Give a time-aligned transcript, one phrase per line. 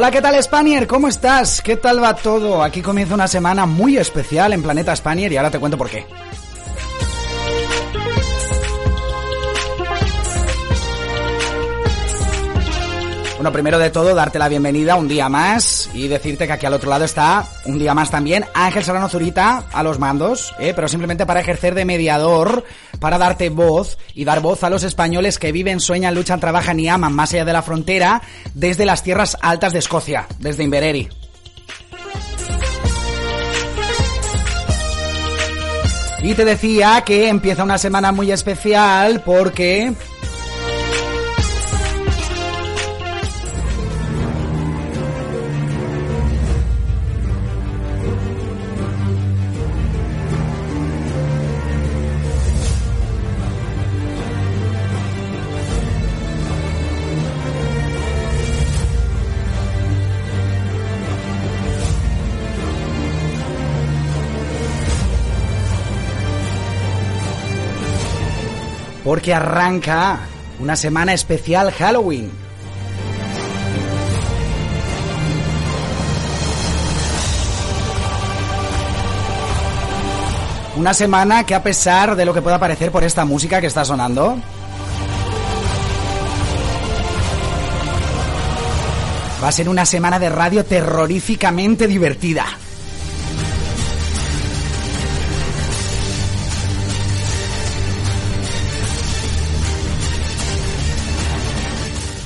[0.00, 0.86] Hola, ¿qué tal Spanier?
[0.86, 1.60] ¿Cómo estás?
[1.60, 2.62] ¿Qué tal va todo?
[2.62, 6.06] Aquí comienza una semana muy especial en Planeta Spanier y ahora te cuento por qué.
[13.36, 16.74] Bueno, primero de todo, darte la bienvenida un día más y decirte que aquí al
[16.74, 20.72] otro lado está un día más también Ángel Serrano Zurita a los mandos, ¿eh?
[20.74, 22.64] pero simplemente para ejercer de mediador,
[23.00, 26.88] para darte voz y dar voz a los españoles que viven, sueñan, luchan, trabajan y
[26.88, 28.22] aman más allá de la frontera
[28.54, 31.08] desde las tierras altas de Escocia, desde Invereri.
[36.22, 39.94] Y te decía que empieza una semana muy especial porque
[69.04, 70.20] porque arranca
[70.58, 72.30] una semana especial Halloween.
[80.76, 83.84] Una semana que a pesar de lo que pueda parecer por esta música que está
[83.84, 84.38] sonando,
[89.42, 92.46] va a ser una semana de radio terroríficamente divertida.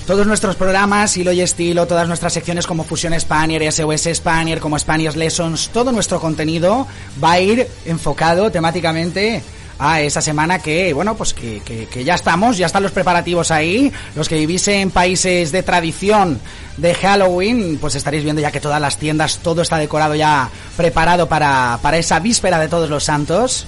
[0.07, 4.79] Todos nuestros programas, hilo y estilo, todas nuestras secciones como Fusión Spanier, SOS Spanier, como
[4.79, 6.87] Spanish Lessons, todo nuestro contenido
[7.23, 9.43] va a ir enfocado temáticamente
[9.79, 13.51] a esa semana que, bueno, pues que, que, que, ya estamos, ya están los preparativos
[13.51, 13.91] ahí.
[14.15, 16.39] Los que vivís en países de tradición
[16.77, 21.29] de Halloween, pues estaréis viendo ya que todas las tiendas, todo está decorado ya, preparado
[21.29, 23.67] para, para esa víspera de todos los santos.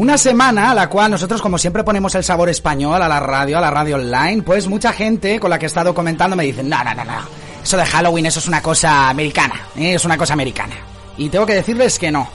[0.00, 3.58] Una semana a la cual nosotros como siempre ponemos el sabor español a la radio,
[3.58, 6.70] a la radio online, pues mucha gente con la que he estado comentando me dicen,
[6.70, 7.18] no, no, no, no,
[7.62, 9.92] eso de Halloween eso es una cosa americana, ¿eh?
[9.92, 10.74] es una cosa americana.
[11.18, 12.26] Y tengo que decirles que no.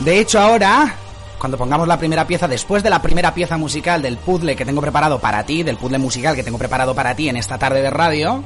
[0.00, 0.94] De hecho ahora,
[1.38, 4.82] cuando pongamos la primera pieza, después de la primera pieza musical del puzzle que tengo
[4.82, 7.88] preparado para ti, del puzzle musical que tengo preparado para ti en esta tarde de
[7.88, 8.44] radio,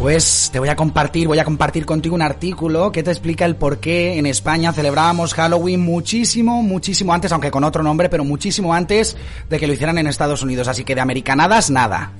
[0.00, 3.54] pues te voy a compartir, voy a compartir contigo un artículo que te explica el
[3.54, 8.72] por qué en España celebrábamos Halloween muchísimo, muchísimo antes, aunque con otro nombre, pero muchísimo
[8.72, 9.18] antes
[9.50, 10.68] de que lo hicieran en Estados Unidos.
[10.68, 12.12] Así que de americanadas, nada.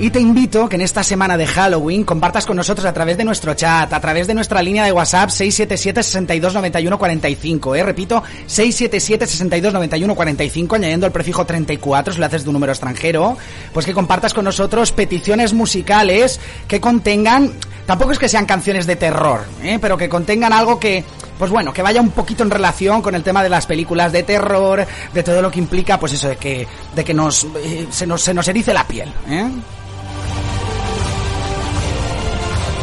[0.00, 3.24] Y te invito que en esta semana de Halloween compartas con nosotros a través de
[3.24, 11.12] nuestro chat, a través de nuestra línea de WhatsApp 677-6291-45, eh, repito, 677-6291-45, añadiendo el
[11.12, 13.36] prefijo 34 si lo haces de un número extranjero,
[13.74, 17.52] pues que compartas con nosotros peticiones musicales que contengan,
[17.84, 21.04] tampoco es que sean canciones de terror, eh, pero que contengan algo que,
[21.38, 24.22] pues bueno, que vaya un poquito en relación con el tema de las películas de
[24.22, 28.06] terror, de todo lo que implica, pues eso, de que, de que nos, eh, se
[28.06, 29.46] nos, se nos erice la piel, ¿eh?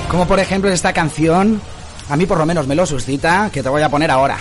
[0.09, 1.61] Como por ejemplo esta canción,
[2.09, 4.37] a mí por lo menos me lo suscita, que te voy a poner ahora.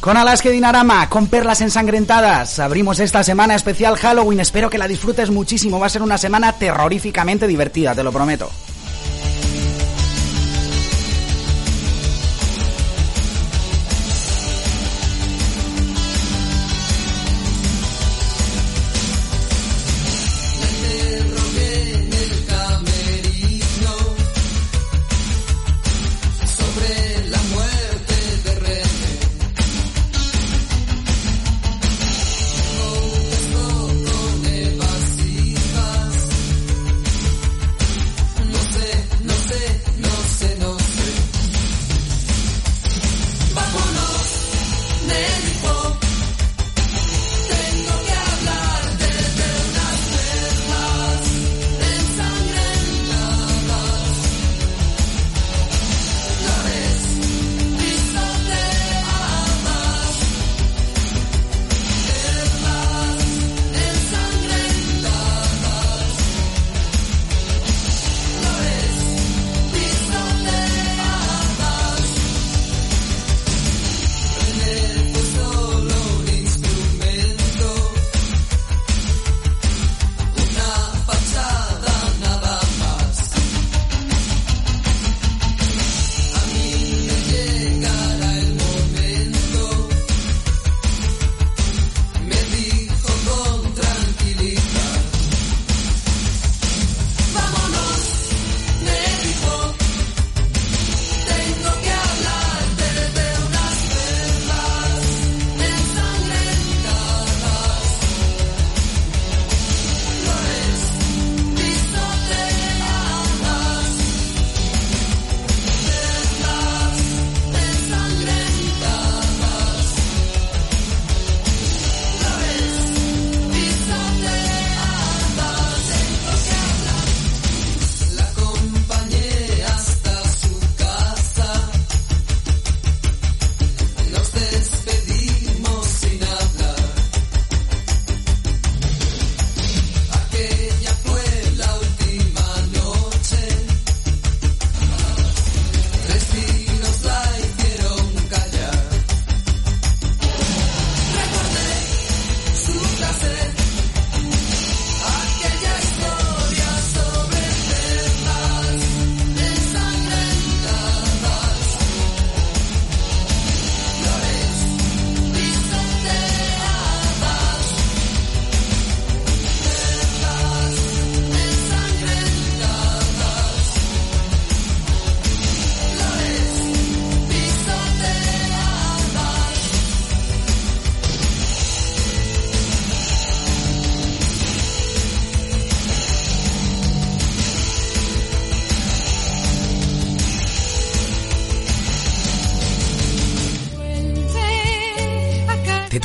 [0.00, 4.40] Con Alaska Dinarama, con perlas ensangrentadas, abrimos esta semana especial Halloween.
[4.40, 5.80] Espero que la disfrutes muchísimo.
[5.80, 8.50] Va a ser una semana terroríficamente divertida, te lo prometo.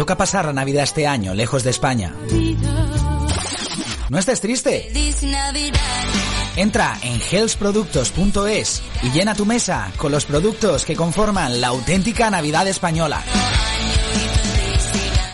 [0.10, 2.16] Toca pasar la Navidad este año lejos de España.
[4.10, 4.92] No estés triste.
[6.56, 12.68] Entra en healthproductos.es y llena tu mesa con los productos que conforman la auténtica Navidad
[12.68, 13.22] española.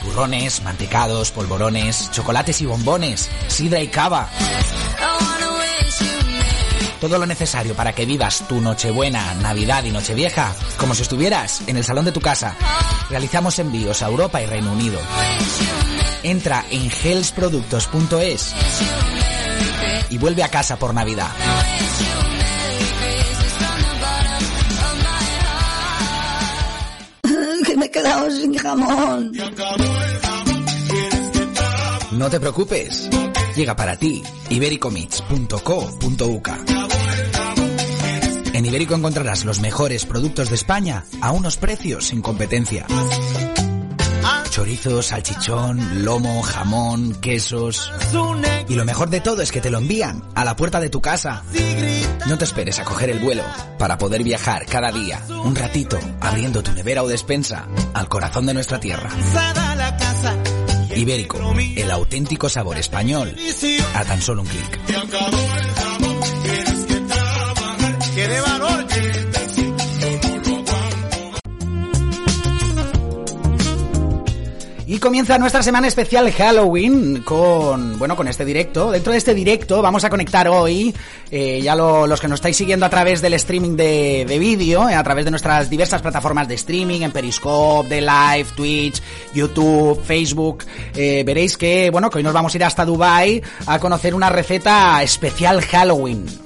[0.04, 4.30] Turrones, mantecados, polvorones, chocolates y bombones, sidra y cava.
[7.00, 11.78] Todo lo necesario para que vivas tu Nochebuena, Navidad y Nochevieja como si estuvieras en
[11.78, 12.58] el salón de tu casa.
[13.10, 15.00] Realizamos envíos a Europa y Reino Unido.
[16.24, 18.54] Entra en healthproductos.es
[20.10, 21.30] y vuelve a casa por Navidad.
[27.66, 29.32] que me he quedado sin jamón.
[32.12, 33.10] No te preocupes.
[33.56, 36.50] Llega para ti ibericomits.co.uk.
[38.56, 42.86] En Ibérico encontrarás los mejores productos de España a unos precios sin competencia.
[44.50, 47.92] Chorizo, salchichón, lomo, jamón, quesos.
[48.70, 51.02] Y lo mejor de todo es que te lo envían a la puerta de tu
[51.02, 51.44] casa.
[52.28, 53.44] No te esperes a coger el vuelo
[53.78, 58.54] para poder viajar cada día un ratito abriendo tu nevera o despensa al corazón de
[58.54, 59.10] nuestra tierra.
[60.96, 63.36] Ibérico, el auténtico sabor español
[63.96, 64.80] a tan solo un clic.
[74.88, 78.92] Y comienza nuestra semana especial Halloween con, bueno, con este directo.
[78.92, 80.94] Dentro de este directo vamos a conectar hoy,
[81.32, 84.88] eh, ya lo- los que nos estáis siguiendo a través del streaming de, de vídeo,
[84.88, 89.02] eh, a través de nuestras diversas plataformas de streaming, en Periscope, de Live, Twitch,
[89.34, 90.64] YouTube, Facebook,
[90.96, 94.30] eh, veréis que, bueno, que hoy nos vamos a ir hasta Dubai a conocer una
[94.30, 96.45] receta especial Halloween.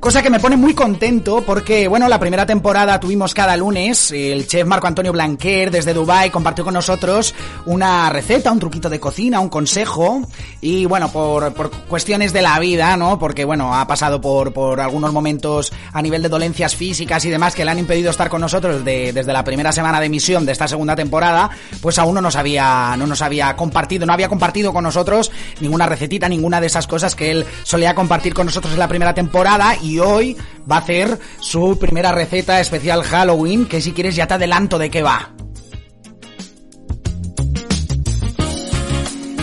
[0.00, 4.46] Cosa que me pone muy contento porque, bueno, la primera temporada tuvimos cada lunes, el
[4.46, 7.34] chef Marco Antonio Blanquer desde Dubai compartió con nosotros
[7.66, 10.22] una receta, un truquito de cocina, un consejo.
[10.62, 13.18] Y, bueno, por, por cuestiones de la vida, ¿no?
[13.18, 17.54] Porque, bueno, ha pasado por, por algunos momentos a nivel de dolencias físicas y demás
[17.54, 20.52] que le han impedido estar con nosotros de- desde la primera semana de emisión de
[20.52, 21.50] esta segunda temporada,
[21.82, 25.30] pues aún no nos había, no nos había compartido, no había compartido con nosotros
[25.60, 29.12] ninguna recetita, ninguna de esas cosas que él solía compartir con nosotros en la primera
[29.12, 29.76] temporada.
[29.82, 30.36] Y hoy
[30.70, 34.90] va a hacer su primera receta especial Halloween, que si quieres ya te adelanto de
[34.90, 35.32] qué va.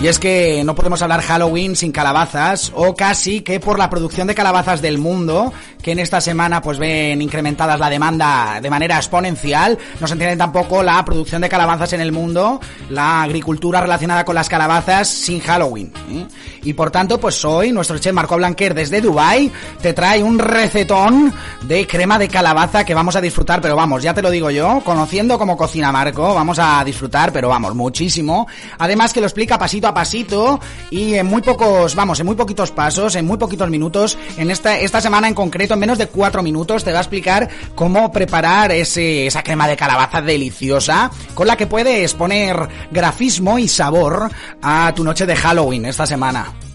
[0.02, 4.28] Y es que no podemos hablar Halloween sin calabazas, o casi que por la producción
[4.28, 5.52] de calabazas del mundo,
[5.82, 10.38] que en esta semana pues ven incrementadas la demanda de manera exponencial, no se entiende
[10.38, 12.62] tampoco la producción de calabazas en el mundo,
[12.92, 15.92] la agricultura relacionada con las calabazas sin Halloween.
[16.12, 16.28] ¿eh?
[16.64, 19.52] Y por tanto, pues hoy nuestro chef Marco Blanquer desde Dubai
[19.82, 24.14] te trae un recetón de crema de calabaza que vamos a disfrutar, pero vamos, ya
[24.14, 28.48] te lo digo yo, conociendo cómo cocina Marco, vamos a disfrutar, pero vamos, muchísimo.
[28.78, 33.16] Además que lo explica pasito pasito y en muy pocos, vamos, en muy poquitos pasos,
[33.16, 36.84] en muy poquitos minutos, en esta, esta semana en concreto, en menos de cuatro minutos,
[36.84, 41.68] te va a explicar cómo preparar ese, esa crema de calabaza deliciosa con la que
[41.68, 44.30] puedes poner grafismo y sabor
[44.62, 46.67] a tu noche de Halloween esta semana.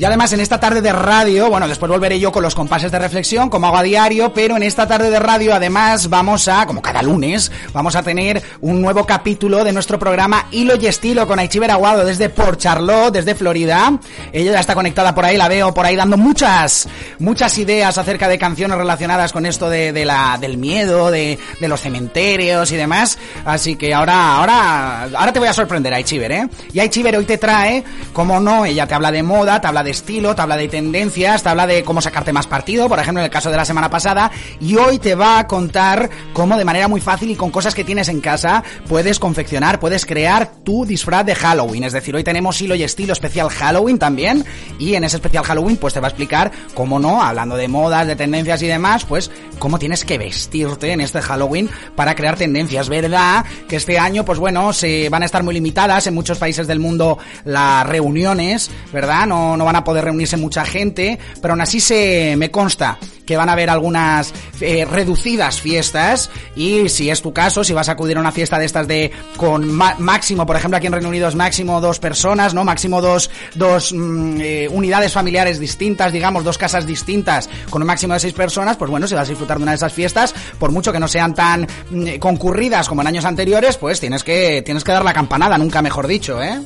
[0.00, 2.98] Y además en esta tarde de radio, bueno, después volveré yo con los compases de
[2.98, 6.80] reflexión, como hago a diario, pero en esta tarde de radio además vamos a, como
[6.80, 11.38] cada lunes, vamos a tener un nuevo capítulo de nuestro programa Hilo y Estilo con
[11.38, 14.00] Aichiber Aguado desde Port Charlotte, desde Florida.
[14.32, 16.88] Ella ya está conectada por ahí, la veo por ahí dando muchas,
[17.18, 21.78] muchas ideas acerca de canciones relacionadas con esto de, la, del miedo, de, de los
[21.78, 23.18] cementerios y demás.
[23.44, 26.48] Así que ahora, ahora, ahora te voy a sorprender, Aichiber, ¿eh?
[26.72, 29.89] Y Aichiber hoy te trae, como no, ella te habla de moda, te habla de
[29.90, 33.26] estilo, te habla de tendencias, te habla de cómo sacarte más partido, por ejemplo en
[33.26, 34.30] el caso de la semana pasada,
[34.60, 37.84] y hoy te va a contar cómo de manera muy fácil y con cosas que
[37.84, 41.84] tienes en casa puedes confeccionar, puedes crear tu disfraz de Halloween.
[41.84, 44.44] Es decir, hoy tenemos hilo y estilo especial Halloween también,
[44.78, 48.06] y en ese especial Halloween pues te va a explicar cómo no, hablando de modas,
[48.06, 52.70] de tendencias y demás, pues cómo tienes que vestirte en este Halloween para crear tendencias.
[52.88, 53.44] ¿Verdad?
[53.68, 56.78] Que este año, pues bueno, se van a estar muy limitadas en muchos países del
[56.78, 59.26] mundo las reuniones, ¿verdad?
[59.26, 62.98] No, no van a poder reunirse mucha gente, pero aún así se me consta
[63.30, 67.88] que van a haber algunas eh, reducidas fiestas y si es tu caso, si vas
[67.88, 71.08] a acudir a una fiesta de estas de con máximo, por ejemplo aquí en Reino
[71.08, 72.64] Unido es máximo dos personas, ¿no?
[72.64, 78.14] Máximo dos, dos mm, eh, unidades familiares distintas, digamos, dos casas distintas con un máximo
[78.14, 80.72] de seis personas, pues bueno, si vas a disfrutar de una de esas fiestas, por
[80.72, 84.82] mucho que no sean tan mm, concurridas como en años anteriores, pues tienes que, tienes
[84.82, 86.60] que dar la campanada, nunca mejor dicho, ¿eh?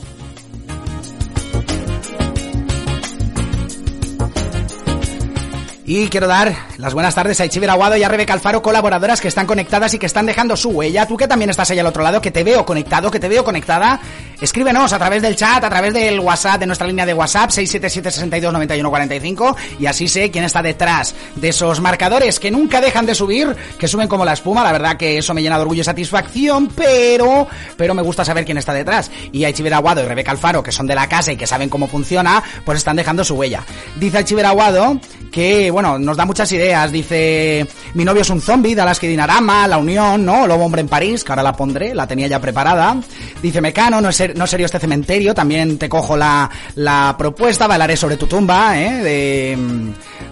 [5.87, 9.29] Y quiero dar las buenas tardes a Ichiber Aguado y a Rebeca Alfaro, colaboradoras que
[9.29, 11.07] están conectadas y que están dejando su huella.
[11.07, 13.45] Tú que también estás ahí al otro lado, que te veo conectado, que te veo
[13.45, 14.01] conectada,
[14.41, 19.57] escríbenos a través del chat, a través del WhatsApp, de nuestra línea de WhatsApp, 677-6291-45,
[19.79, 23.87] y así sé quién está detrás de esos marcadores que nunca dejan de subir, que
[23.87, 24.65] suben como la espuma.
[24.65, 28.47] La verdad que eso me llena de orgullo y satisfacción, pero, pero me gusta saber
[28.47, 29.11] quién está detrás.
[29.33, 31.69] Y a Ichiber Aguado y Rebeca Alfaro, que son de la casa y que saben
[31.69, 33.63] cómo funciona, pues están dejando su huella.
[33.97, 34.99] Dice Ichiber Aguado
[35.35, 36.91] que, bueno, nos da muchas ideas.
[36.91, 40.47] Dice, mi novio es un zombie, Dalaski Dinarama, La Unión, ¿no?
[40.47, 42.97] Lobo Hombre en París, que ahora la pondré, la tenía ya preparada.
[43.43, 47.67] Dice, Mecano, no es, ser- no serio este cementerio, también te cojo la, la propuesta,
[47.67, 49.03] bailaré sobre tu tumba, ¿eh?
[49.03, 49.59] De,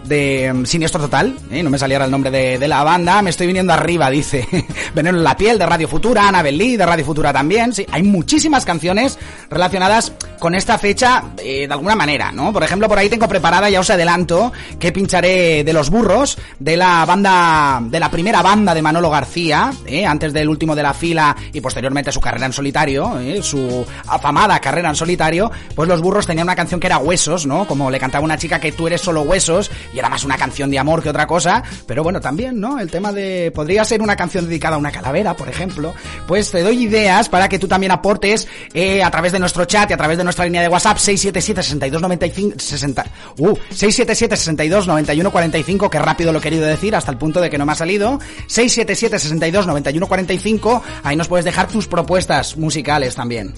[0.04, 1.62] de mm, Siniestro Total, ¿eh?
[1.62, 4.46] No me saliera el nombre de, de la banda, me estoy viniendo arriba, dice.
[4.94, 7.86] Veneno en la piel, de Radio Futura, Annabel Lee, de Radio Futura también, sí.
[7.90, 9.18] Hay muchísimas canciones
[9.50, 12.52] relacionadas con esta fecha, eh, de alguna manera, ¿no?
[12.52, 16.76] Por ejemplo, por ahí tengo preparada, ya os adelanto, que pincharé de Los Burros, de
[16.76, 20.04] la banda, de la primera banda de Manolo García, ¿eh?
[20.04, 23.42] antes del último de la fila y posteriormente su carrera en solitario, ¿eh?
[23.42, 27.66] su afamada carrera en solitario, pues Los Burros tenían una canción que era Huesos, ¿no?
[27.66, 30.70] Como le cantaba una chica que tú eres solo huesos, y era más una canción
[30.70, 32.78] de amor que otra cosa, pero bueno, también, ¿no?
[32.78, 35.94] El tema de, podría ser una canción dedicada a una calavera, por ejemplo,
[36.26, 39.90] pues te doy ideas para que tú también aportes eh, a través de nuestro chat
[39.90, 43.06] y a través de nuestra línea de WhatsApp 677 6295 60
[43.38, 47.50] uh 677 62 91 45 que rápido lo he querido decir hasta el punto de
[47.50, 48.18] que no me ha salido.
[48.46, 53.54] 677 62 91 45 ahí nos puedes dejar tus propuestas musicales también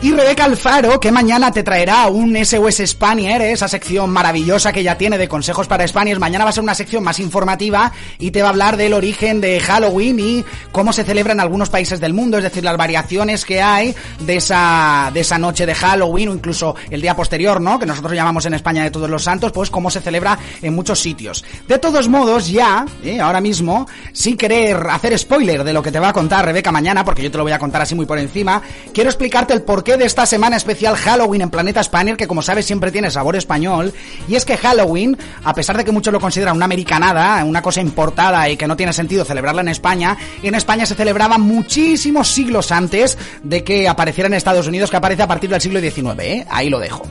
[0.00, 4.96] Y Rebeca Alfaro, que mañana te traerá un SOS Spanier, esa sección maravillosa que ya
[4.96, 6.20] tiene de consejos para Spaniers.
[6.20, 9.40] Mañana va a ser una sección más informativa y te va a hablar del origen
[9.40, 13.44] de Halloween y cómo se celebra en algunos países del mundo, es decir, las variaciones
[13.44, 17.80] que hay de esa, de esa noche de Halloween o incluso el día posterior, ¿no?
[17.80, 21.00] Que nosotros llamamos en España de Todos los Santos, pues cómo se celebra en muchos
[21.00, 21.44] sitios.
[21.66, 23.18] De todos modos, ya, ¿eh?
[23.20, 27.04] ahora mismo, sin querer hacer spoiler de lo que te va a contar Rebeca mañana,
[27.04, 28.62] porque yo te lo voy a contar así muy por encima,
[28.94, 32.66] quiero explicarte el porqué de esta semana especial Halloween en Planeta Spanier, que como sabes
[32.66, 33.94] siempre tiene sabor español,
[34.28, 37.80] y es que Halloween, a pesar de que muchos lo consideran una americanada, una cosa
[37.80, 42.70] importada y que no tiene sentido celebrarla en España, en España se celebraba muchísimos siglos
[42.70, 46.46] antes de que apareciera en Estados Unidos, que aparece a partir del siglo XIX, ¿eh?
[46.50, 47.04] Ahí lo dejo.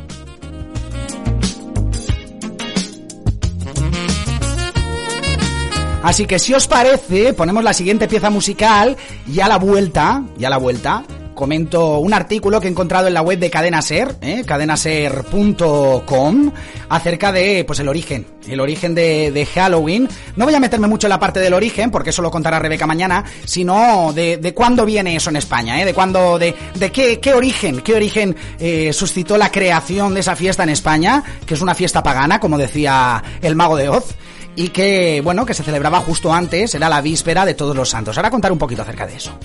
[6.03, 8.96] Así que si os parece, ponemos la siguiente pieza musical
[9.27, 11.03] y a la vuelta, y a la vuelta,
[11.38, 14.44] comento un artículo que he encontrado en la web de Cadena Ser, ¿eh?
[14.46, 16.51] cadenaser.com,
[16.89, 20.10] acerca de, pues, el origen, el origen de, Halloween.
[20.36, 22.86] No voy a meterme mucho en la parte del origen, porque eso lo contará Rebeca
[22.86, 25.86] mañana, sino de, de cuándo viene eso en España, ¿eh?
[25.86, 30.36] De cuándo, de, de qué, qué origen, qué origen eh, suscitó la creación de esa
[30.36, 34.15] fiesta en España, que es una fiesta pagana, como decía el mago de Oz
[34.56, 38.17] y que, bueno, que se celebraba justo antes, era la víspera de Todos los Santos.
[38.17, 39.38] Ahora contar un poquito acerca de eso.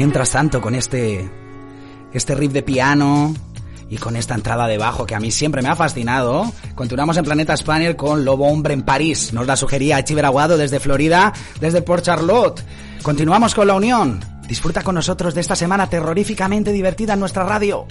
[0.00, 1.30] Mientras tanto, con este,
[2.14, 3.34] este riff de piano
[3.90, 7.24] y con esta entrada de bajo que a mí siempre me ha fascinado, continuamos en
[7.26, 9.34] Planeta Spaniel con Lobo Hombre en París.
[9.34, 12.64] Nos la sugería Chiver Aguado desde Florida, desde Port Charlotte.
[13.02, 14.20] Continuamos con la unión.
[14.48, 17.86] Disfruta con nosotros de esta semana terroríficamente divertida en nuestra radio.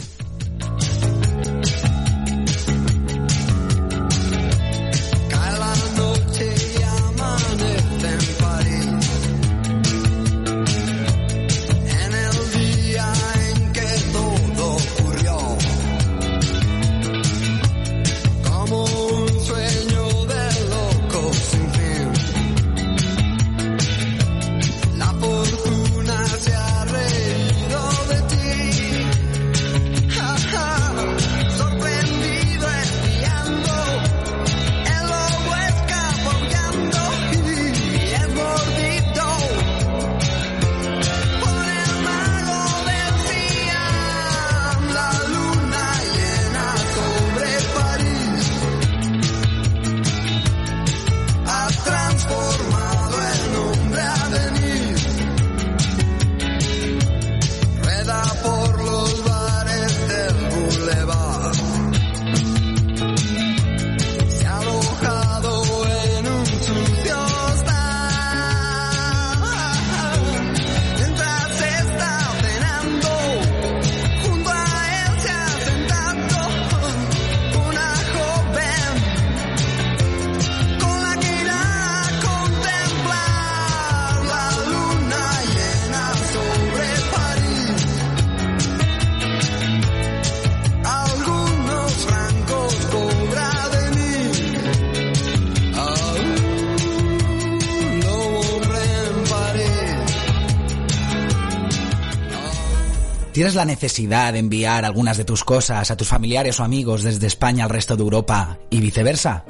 [103.39, 107.27] ¿Tienes la necesidad de enviar algunas de tus cosas a tus familiares o amigos desde
[107.27, 109.45] España al resto de Europa y viceversa?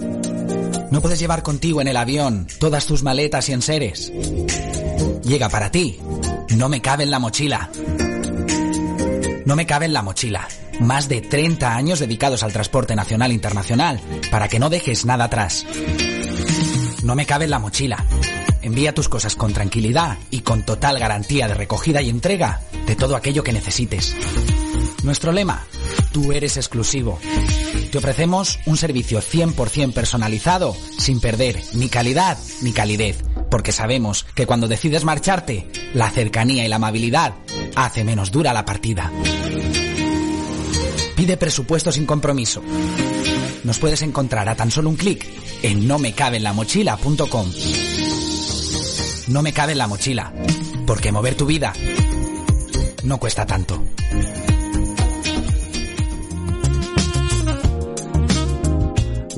[0.91, 4.13] ¿No puedes llevar contigo en el avión todas tus maletas y enseres?
[5.23, 5.99] Llega para ti.
[6.55, 7.71] No me cabe en la mochila.
[9.45, 10.47] No me cabe en la mochila.
[10.79, 13.99] Más de 30 años dedicados al transporte nacional e internacional
[14.29, 15.65] para que no dejes nada atrás.
[17.01, 18.05] No me cabe en la mochila.
[18.61, 23.15] Envía tus cosas con tranquilidad y con total garantía de recogida y entrega de todo
[23.15, 24.15] aquello que necesites.
[25.03, 25.65] Nuestro lema,
[26.11, 27.19] tú eres exclusivo.
[27.91, 34.45] Te ofrecemos un servicio 100% personalizado sin perder ni calidad ni calidez, porque sabemos que
[34.45, 37.33] cuando decides marcharte, la cercanía y la amabilidad
[37.75, 39.11] hace menos dura la partida.
[41.15, 42.61] Pide presupuesto sin compromiso.
[43.63, 45.25] Nos puedes encontrar a tan solo un clic
[45.63, 47.51] en nomecabenlamochila.com.
[49.29, 50.33] No me cabe en la mochila,
[50.87, 51.71] porque mover tu vida
[53.03, 53.83] no cuesta tanto.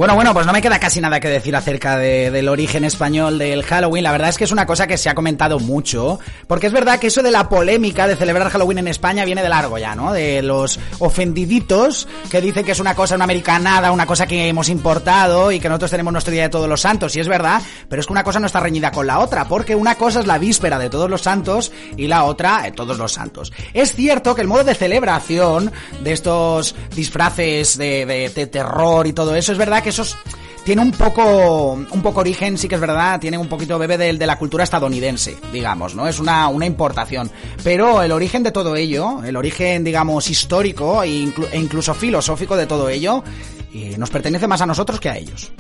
[0.02, 3.38] Bueno, bueno, pues no me queda casi nada que decir acerca de, del origen español
[3.38, 4.04] del Halloween.
[4.04, 6.98] La verdad es que es una cosa que se ha comentado mucho, porque es verdad
[6.98, 10.12] que eso de la polémica de celebrar Halloween en España viene de largo ya, ¿no?
[10.12, 14.70] De los ofendiditos que dicen que es una cosa, una americanada, una cosa que hemos
[14.70, 18.00] importado y que nosotros tenemos nuestro Día de Todos los Santos, y es verdad, pero
[18.00, 20.40] es que una cosa no está reñida con la otra, porque una cosa es la
[20.40, 23.54] víspera de Todos los Santos y la otra de Todos los Santos.
[23.72, 25.72] Es cierto que el modo de celebración
[26.04, 30.18] de estos disfraces de terror y todo eso, es verdad que esos
[30.64, 34.14] tiene un poco un poco origen, sí que es verdad, tiene un poquito bebé de,
[34.14, 36.08] de la cultura estadounidense, digamos, ¿no?
[36.08, 37.32] Es una, una importación.
[37.64, 42.68] Pero el origen de todo ello, el origen, digamos, histórico e, e incluso filosófico de
[42.68, 43.24] todo ello,
[43.74, 45.52] eh, nos pertenece más a nosotros que a ellos.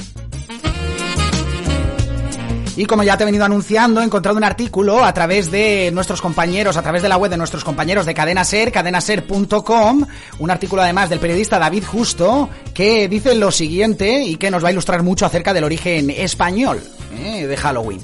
[2.78, 6.22] Y como ya te he venido anunciando, he encontrado un artículo a través de nuestros
[6.22, 10.06] compañeros, a través de la web de nuestros compañeros de Cadena Ser, cadenaser.com,
[10.40, 14.70] un artículo además del periodista David Justo, que dice lo siguiente y que nos va
[14.70, 16.82] a ilustrar mucho acerca del origen español
[17.20, 18.02] eh, de Halloween.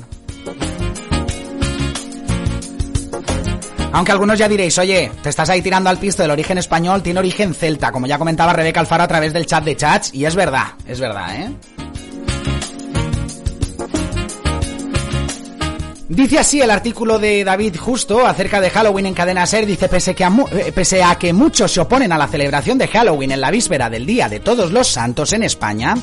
[3.93, 7.19] Aunque algunos ya diréis, oye, te estás ahí tirando al pisto del origen español, tiene
[7.19, 10.35] origen celta, como ya comentaba Rebeca Alfaro a través del chat de chats, y es
[10.35, 11.76] verdad, es verdad, ¿eh?
[16.09, 20.15] Dice así el artículo de David Justo acerca de Halloween en Cadena Ser, dice, pese,
[20.15, 23.41] que a eh, pese a que muchos se oponen a la celebración de Halloween en
[23.41, 25.95] la víspera del Día de Todos los Santos en España,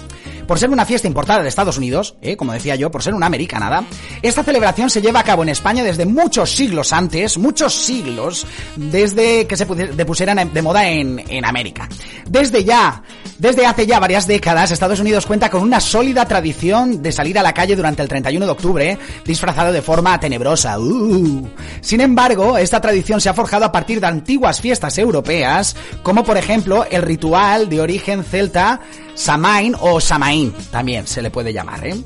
[0.46, 3.24] por ser una fiesta importada de Estados Unidos, eh, como decía yo, por ser una
[3.24, 3.82] americanada,
[4.20, 9.46] esta celebración se lleva a cabo en España desde muchos siglos antes, muchos siglos, desde
[9.46, 11.88] que se pusieran de moda en, en América.
[12.28, 13.02] Desde ya,
[13.38, 17.42] desde hace ya varias décadas, Estados Unidos cuenta con una sólida tradición de salir a
[17.42, 20.78] la calle durante el 31 de octubre, disfrazado de forma tenebrosa.
[20.78, 21.48] Uh.
[21.80, 26.36] Sin embargo, esta tradición se ha forjado a partir de antiguas fiestas europeas, como por
[26.36, 28.80] ejemplo el ritual de origen celta
[29.14, 31.96] Samain o Samaín, también se le puede llamar, ¿eh?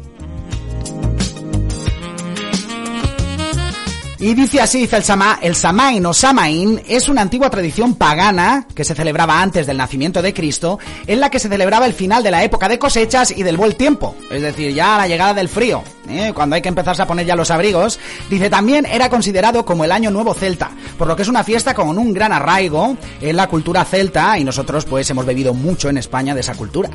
[4.20, 8.66] Y dice así, dice el, Sama, el Samain o Samaín es una antigua tradición pagana
[8.74, 12.24] que se celebraba antes del nacimiento de Cristo, en la que se celebraba el final
[12.24, 15.48] de la época de cosechas y del buen tiempo, es decir, ya la llegada del
[15.48, 16.32] frío, ¿eh?
[16.34, 18.00] cuando hay que empezarse a poner ya los abrigos.
[18.28, 21.72] Dice también era considerado como el año nuevo celta, por lo que es una fiesta
[21.72, 25.96] con un gran arraigo en la cultura celta y nosotros pues hemos bebido mucho en
[25.96, 26.90] España de esa cultura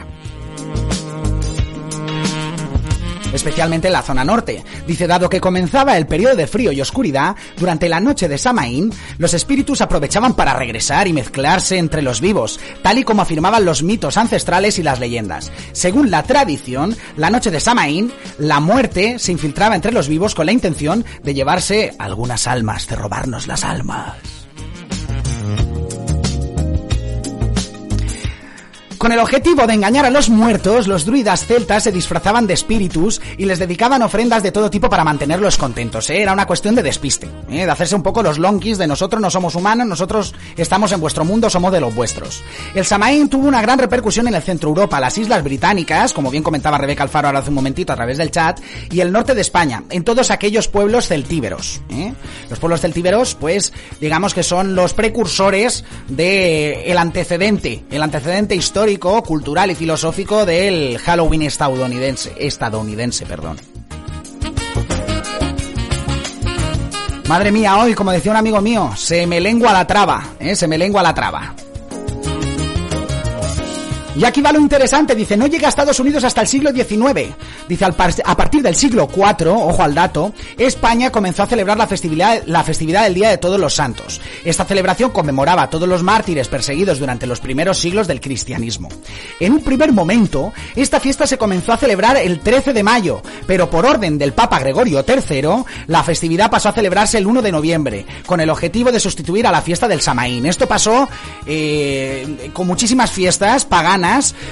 [3.34, 4.64] especialmente en la zona norte.
[4.88, 8.94] Dice, dado que comenzaba el periodo de frío y oscuridad, durante la noche de Samaín,
[9.18, 13.84] los espíritus aprovechaban para regresar y mezclarse entre los vivos, tal y como afirmaban los
[13.84, 15.52] mitos ancestrales y las leyendas.
[15.72, 20.46] Según la tradición, la noche de Samaín, la muerte se infiltraba entre los vivos con
[20.46, 24.33] la intención de llevarse algunas almas, de robarnos las almas.
[29.04, 33.20] Con el objetivo de engañar a los muertos, los druidas celtas se disfrazaban de espíritus
[33.38, 36.10] y les dedicaban ofrendas de todo tipo para mantenerlos contentos.
[36.10, 36.22] ¿eh?
[36.22, 37.66] Era una cuestión de despiste, ¿eh?
[37.66, 41.26] de hacerse un poco los lonquis de nosotros no somos humanos, nosotros estamos en vuestro
[41.26, 42.46] mundo, somos de los vuestros.
[42.74, 46.42] El Samaín tuvo una gran repercusión en el centro Europa, las islas británicas, como bien
[46.42, 49.42] comentaba Rebeca Alfaro ahora hace un momentito a través del chat, y el norte de
[49.42, 51.82] España, en todos aquellos pueblos celtíberos.
[51.90, 52.14] ¿eh?
[52.50, 58.93] Los pueblos celtíberos, pues, digamos que son los precursores de el antecedente, el antecedente histórico
[59.00, 63.58] cultural y filosófico del Halloween estadounidense, estadounidense, perdón.
[67.28, 70.56] Madre mía, hoy, como decía un amigo mío, se me lengua la traba, ¿eh?
[70.56, 71.56] se me lengua la traba.
[74.16, 77.34] Y aquí va lo interesante, dice, no llega a Estados Unidos hasta el siglo XIX.
[77.68, 82.44] Dice, a partir del siglo IV, ojo al dato, España comenzó a celebrar la festividad,
[82.46, 84.22] la festividad del Día de Todos los Santos.
[84.46, 88.88] Esta celebración conmemoraba a todos los mártires perseguidos durante los primeros siglos del cristianismo.
[89.40, 93.68] En un primer momento, esta fiesta se comenzó a celebrar el 13 de mayo, pero
[93.68, 98.06] por orden del Papa Gregorio III, la festividad pasó a celebrarse el 1 de noviembre,
[98.28, 100.46] con el objetivo de sustituir a la fiesta del Samaín.
[100.46, 101.10] Esto pasó
[101.48, 104.03] eh, con muchísimas fiestas paganas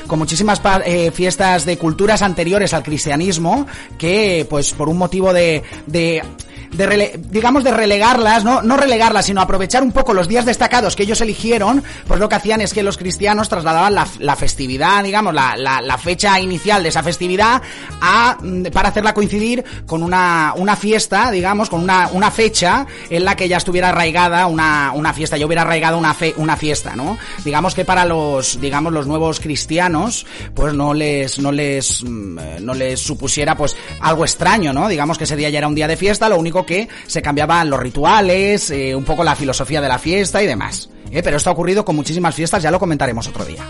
[0.07, 5.63] con muchísimas eh, fiestas de culturas anteriores al cristianismo, que pues por un motivo de,
[5.87, 6.23] de
[6.71, 8.61] de digamos de relegarlas, ¿no?
[8.61, 12.35] no relegarlas, sino aprovechar un poco los días destacados que ellos eligieron, pues lo que
[12.35, 16.89] hacían es que los cristianos trasladaban la, la festividad, digamos, la, la, fecha inicial de
[16.89, 17.61] esa festividad
[18.01, 23.25] a, mm, para hacerla coincidir con una, una fiesta, digamos, con una, una fecha en
[23.25, 26.95] la que ya estuviera arraigada una, una fiesta, ya hubiera arraigado una, fe, una fiesta,
[26.95, 27.17] ¿no?
[27.43, 32.73] Digamos que para los, digamos, los nuevos cristianos, pues no les, no les, mm, no
[32.73, 34.87] les supusiera pues algo extraño, ¿no?
[34.87, 37.69] Digamos que ese día ya era un día de fiesta, lo único que se cambiaban
[37.69, 40.89] los rituales, eh, un poco la filosofía de la fiesta y demás.
[41.11, 43.63] Eh, pero esto ha ocurrido con muchísimas fiestas, ya lo comentaremos otro día.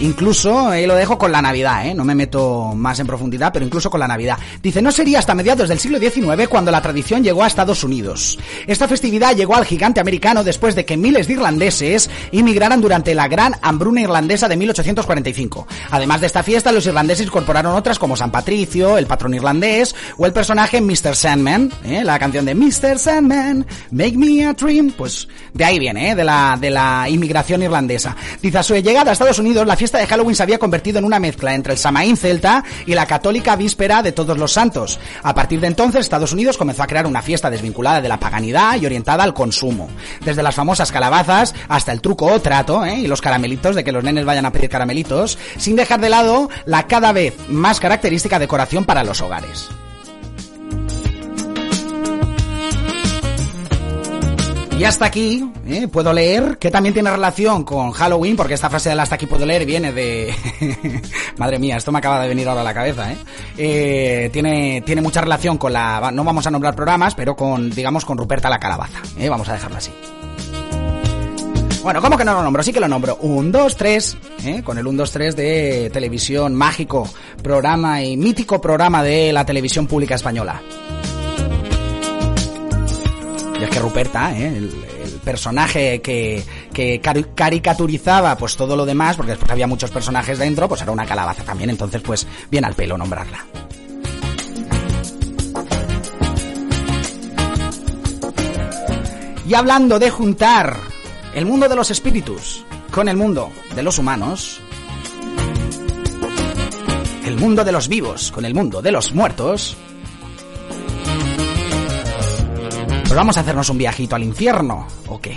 [0.00, 1.94] Incluso, eh, lo dejo con la Navidad, ¿eh?
[1.94, 4.38] no me meto más en profundidad, pero incluso con la Navidad.
[4.62, 8.38] Dice, no sería hasta mediados del siglo XIX cuando la tradición llegó a Estados Unidos.
[8.66, 13.28] Esta festividad llegó al gigante americano después de que miles de irlandeses inmigraran durante la
[13.28, 15.66] gran hambruna irlandesa de 1845.
[15.90, 20.24] Además de esta fiesta, los irlandeses incorporaron otras como San Patricio, el patrón irlandés o
[20.24, 21.14] el personaje Mr.
[21.14, 22.02] Sandman, ¿eh?
[22.04, 22.98] la canción de Mr.
[22.98, 26.14] Sandman, Make Me a Dream, pues de ahí viene, ¿eh?
[26.14, 28.16] de, la, de la inmigración irlandesa.
[28.40, 31.04] Dice, a su llegada a Estados Unidos, la fiesta de Halloween se había convertido en
[31.04, 34.98] una mezcla entre el Samaín celta y la católica víspera de todos los santos.
[35.22, 38.80] A partir de entonces, Estados Unidos comenzó a crear una fiesta desvinculada de la paganidad
[38.80, 39.88] y orientada al consumo.
[40.24, 43.00] Desde las famosas calabazas hasta el truco o trato, ¿eh?
[43.00, 46.50] y los caramelitos, de que los nenes vayan a pedir caramelitos, sin dejar de lado
[46.64, 49.68] la cada vez más característica decoración para los hogares.
[54.80, 55.88] Y hasta aquí ¿eh?
[55.88, 59.44] puedo leer, que también tiene relación con Halloween, porque esta frase del hasta aquí puedo
[59.44, 60.34] leer viene de...
[61.36, 63.16] Madre mía, esto me acaba de venir ahora a la cabeza, ¿eh?
[63.58, 64.30] ¿eh?
[64.32, 66.10] tiene, tiene mucha relación con la...
[66.10, 69.02] No vamos a nombrar programas, pero con, digamos, con Ruperta la Calabaza.
[69.18, 69.28] ¿eh?
[69.28, 69.92] Vamos a dejarlo así.
[71.82, 72.62] Bueno, ¿cómo que no lo nombro?
[72.62, 73.18] Sí que lo nombro.
[73.20, 74.16] Un, dos, tres,
[74.46, 74.62] ¿eh?
[74.62, 77.06] con el 1, 2, 3 de televisión mágico,
[77.42, 80.62] programa y mítico programa de la televisión pública española.
[83.60, 84.56] Y es que Ruperta, ¿eh?
[84.56, 84.70] el,
[85.22, 86.42] personaje que,
[86.72, 86.98] que
[87.34, 91.44] caricaturizaba pues todo lo demás, porque después había muchos personajes dentro, pues era una calabaza
[91.44, 93.44] también, entonces pues bien al pelo nombrarla.
[99.46, 100.78] Y hablando de juntar
[101.34, 104.58] el mundo de los espíritus con el mundo de los humanos,
[107.26, 109.76] el mundo de los vivos con el mundo de los muertos,
[113.10, 115.36] Pues vamos a hacernos un viajito al infierno, ¿o qué?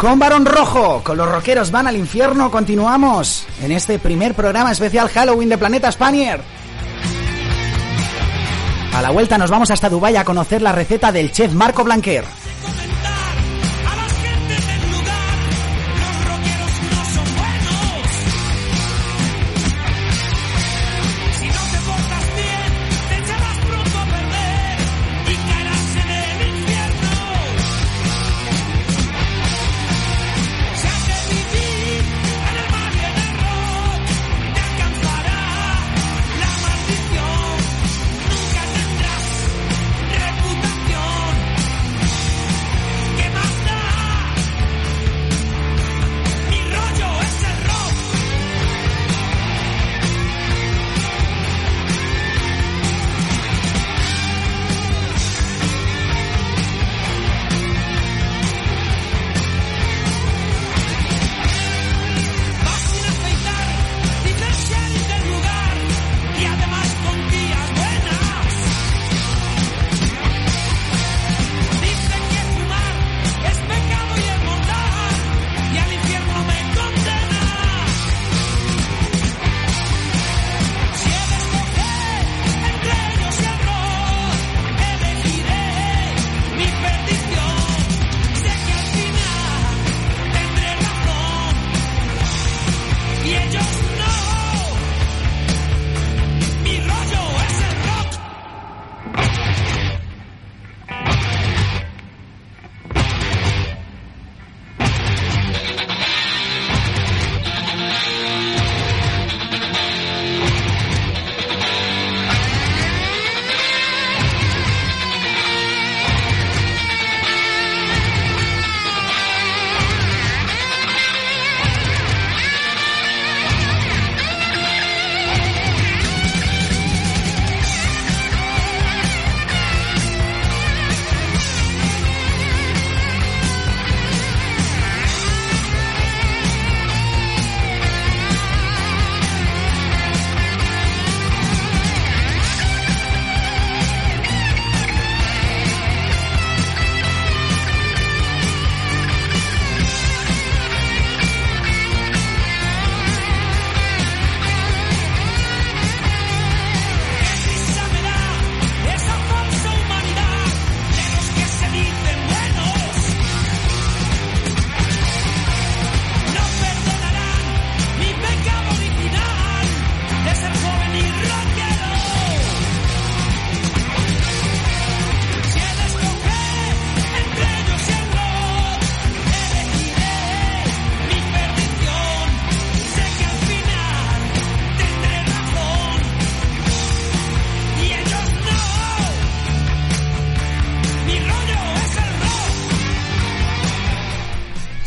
[0.00, 5.10] Con Barón Rojo, con los rockeros van al infierno, continuamos en este primer programa especial
[5.10, 6.40] Halloween de Planeta Spanier.
[8.94, 12.24] A la vuelta nos vamos hasta Dubái a conocer la receta del chef Marco Blanquer.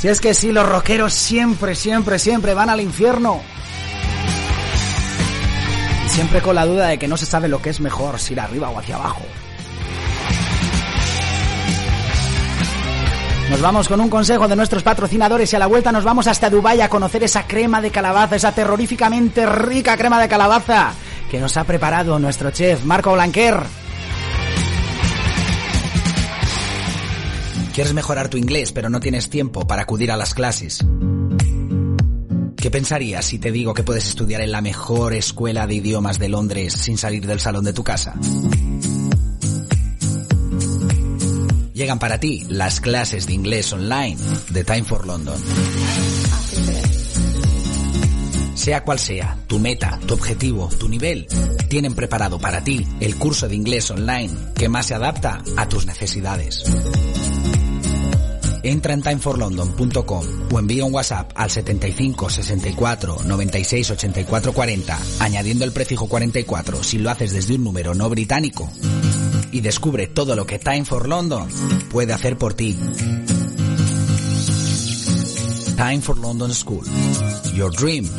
[0.03, 3.39] Si es que sí, los rockeros siempre, siempre, siempre van al infierno.
[6.05, 8.33] Y siempre con la duda de que no se sabe lo que es mejor, si
[8.33, 9.21] ir arriba o hacia abajo.
[13.49, 16.49] Nos vamos con un consejo de nuestros patrocinadores y a la vuelta nos vamos hasta
[16.49, 20.91] Dubái a conocer esa crema de calabaza, esa terroríficamente rica crema de calabaza
[21.31, 23.82] que nos ha preparado nuestro chef Marco Blanquer.
[27.73, 30.85] ¿Quieres mejorar tu inglés pero no tienes tiempo para acudir a las clases?
[32.55, 36.29] ¿Qué pensarías si te digo que puedes estudiar en la mejor escuela de idiomas de
[36.29, 38.13] Londres sin salir del salón de tu casa?
[41.73, 44.17] Llegan para ti las clases de inglés online
[44.49, 45.41] de Time for London.
[48.53, 51.25] Sea cual sea tu meta, tu objetivo, tu nivel,
[51.69, 55.87] tienen preparado para ti el curso de inglés online que más se adapta a tus
[55.87, 56.63] necesidades.
[58.63, 65.71] Entra en timeforlondon.com o envía un WhatsApp al 75 64 96 84 40 añadiendo el
[65.71, 68.69] prefijo 44 si lo haces desde un número no británico
[69.51, 71.47] y descubre todo lo que Time for London
[71.89, 72.75] puede hacer por ti.
[75.77, 76.85] Time for London School.
[77.53, 78.09] Your dream,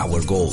[0.00, 0.50] our goal.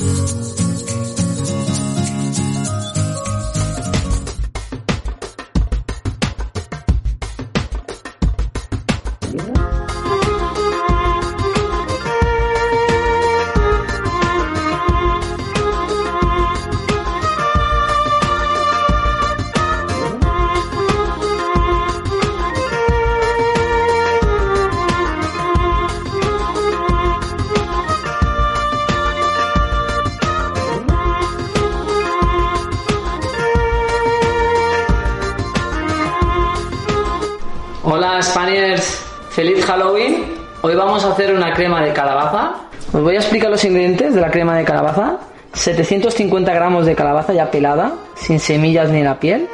[37.91, 40.23] Hola Spaniards, feliz Halloween.
[40.61, 42.53] Hoy vamos a hacer una crema de calabaza.
[42.93, 45.17] Os voy a explicar los ingredientes de la crema de calabaza.
[45.53, 49.49] 750 gramos de calabaza ya pelada, sin semillas ni la piel.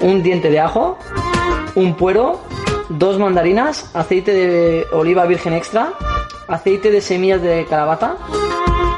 [0.00, 0.96] Un diente de ajo,
[1.74, 2.40] un puero,
[2.88, 5.92] dos mandarinas, aceite de oliva virgen extra,
[6.48, 8.14] aceite de semillas de calabaza,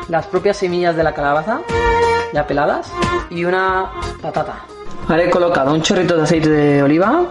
[0.08, 1.60] las propias semillas de la calabaza
[2.32, 2.92] ya peladas
[3.30, 3.90] y una
[4.22, 4.60] patata.
[5.08, 7.24] Ahora he colocado un chorrito de aceite de oliva,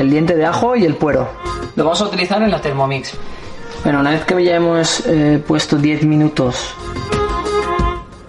[0.00, 1.28] el diente de ajo y el puero.
[1.76, 3.12] Lo vamos a utilizar en la Thermomix.
[3.84, 6.74] Bueno, una vez que ya hemos eh, puesto 10 minutos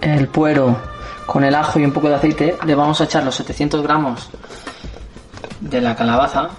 [0.00, 0.76] el puero
[1.26, 4.28] con el ajo y un poco de aceite, le vamos a echar los 700 gramos
[5.60, 6.50] de la calabaza.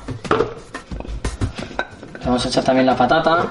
[2.20, 3.48] Le vamos a echar también la patata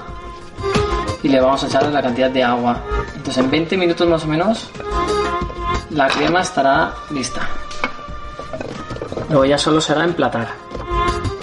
[1.21, 2.81] y le vamos a echar la cantidad de agua.
[3.15, 4.69] Entonces en 20 minutos más o menos
[5.91, 7.41] la crema estará lista.
[9.29, 10.62] Luego ya solo será emplatar.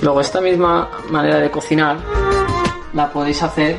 [0.03, 1.99] Luego esta misma manera de cocinar
[2.95, 3.79] la podéis hacer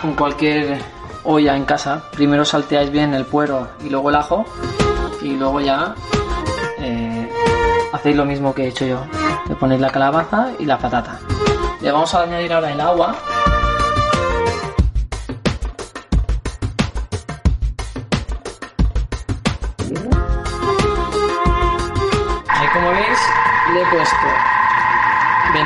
[0.00, 0.78] con cualquier
[1.24, 2.04] olla en casa.
[2.12, 4.44] Primero salteáis bien el puero y luego el ajo
[5.22, 5.94] y luego ya
[6.78, 7.28] eh,
[7.92, 9.00] hacéis lo mismo que he hecho yo.
[9.48, 11.18] Le ponéis la calabaza y la patata.
[11.80, 13.16] Le vamos a añadir ahora el agua.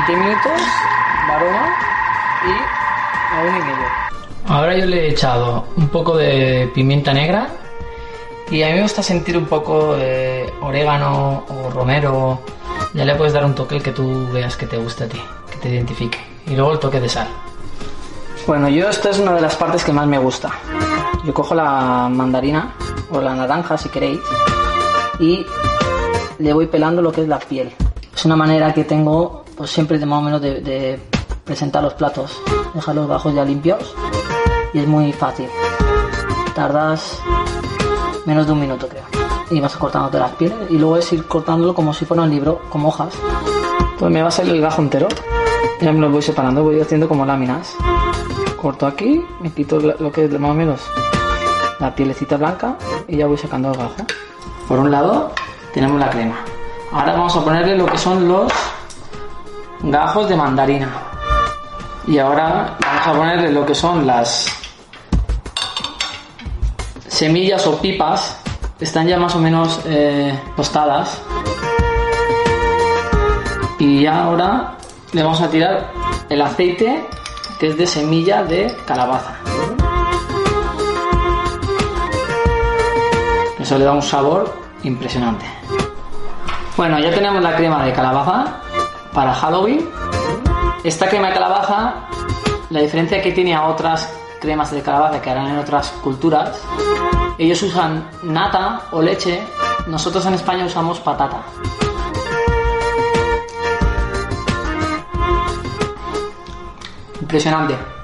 [0.07, 0.51] 20 minutos,
[1.29, 1.69] varoma
[2.45, 3.87] y a uno y medio.
[4.47, 7.47] Ahora yo le he echado un poco de pimienta negra
[8.51, 12.41] y a mí me gusta sentir un poco de orégano o romero.
[12.93, 15.21] Ya le puedes dar un toque el que tú veas que te guste a ti,
[15.49, 16.19] que te identifique.
[16.47, 17.27] Y luego el toque de sal.
[18.45, 20.51] Bueno, yo esta es una de las partes que más me gusta.
[21.23, 22.73] Yo cojo la mandarina
[23.09, 24.19] o la naranja si queréis
[25.19, 25.45] y
[26.39, 27.71] le voy pelando lo que es la piel.
[28.13, 30.99] Es una manera que tengo pues siempre de más o menos de, de
[31.43, 32.39] presentar los platos,
[32.73, 33.93] dejar los bajos ya limpios
[34.73, 35.47] y es muy fácil.
[36.55, 37.19] Tardas
[38.25, 39.03] menos de un minuto creo.
[39.51, 42.61] Y vas cortándote las pieles y luego es ir cortándolo como si fuera un libro,
[42.69, 43.13] como hojas.
[43.99, 45.07] Pues me va a salir el gajo entero.
[45.81, 47.75] Ya me lo voy separando, voy haciendo como láminas.
[48.61, 50.81] Corto aquí, me quito lo que es más o menos
[51.79, 53.95] la pielecita blanca y ya voy sacando el gajo.
[54.67, 55.31] Por un lado
[55.73, 56.37] tenemos la crema.
[56.91, 58.51] Ahora vamos a ponerle lo que son los
[59.83, 60.89] gajos de mandarina.
[62.07, 64.47] Y ahora vamos a ponerle lo que son las
[67.07, 68.39] semillas o pipas.
[68.79, 71.21] Están ya más o menos eh, tostadas.
[73.79, 74.77] Y ahora
[75.11, 75.91] le vamos a tirar
[76.29, 77.05] el aceite
[77.59, 79.35] que es de semilla de calabaza.
[83.59, 84.53] Eso le da un sabor
[84.83, 85.45] impresionante.
[86.75, 88.62] Bueno, ya tenemos la crema de calabaza
[89.13, 89.89] para Halloween.
[90.83, 92.09] Esta crema de calabaza
[92.73, 94.11] la diferencia que tiene a otras
[94.41, 96.59] cremas de calabaza que harán en otras culturas,
[97.37, 99.43] ellos usan nata o leche,
[99.85, 101.43] nosotros en España usamos patata.
[107.21, 108.02] Impresionante.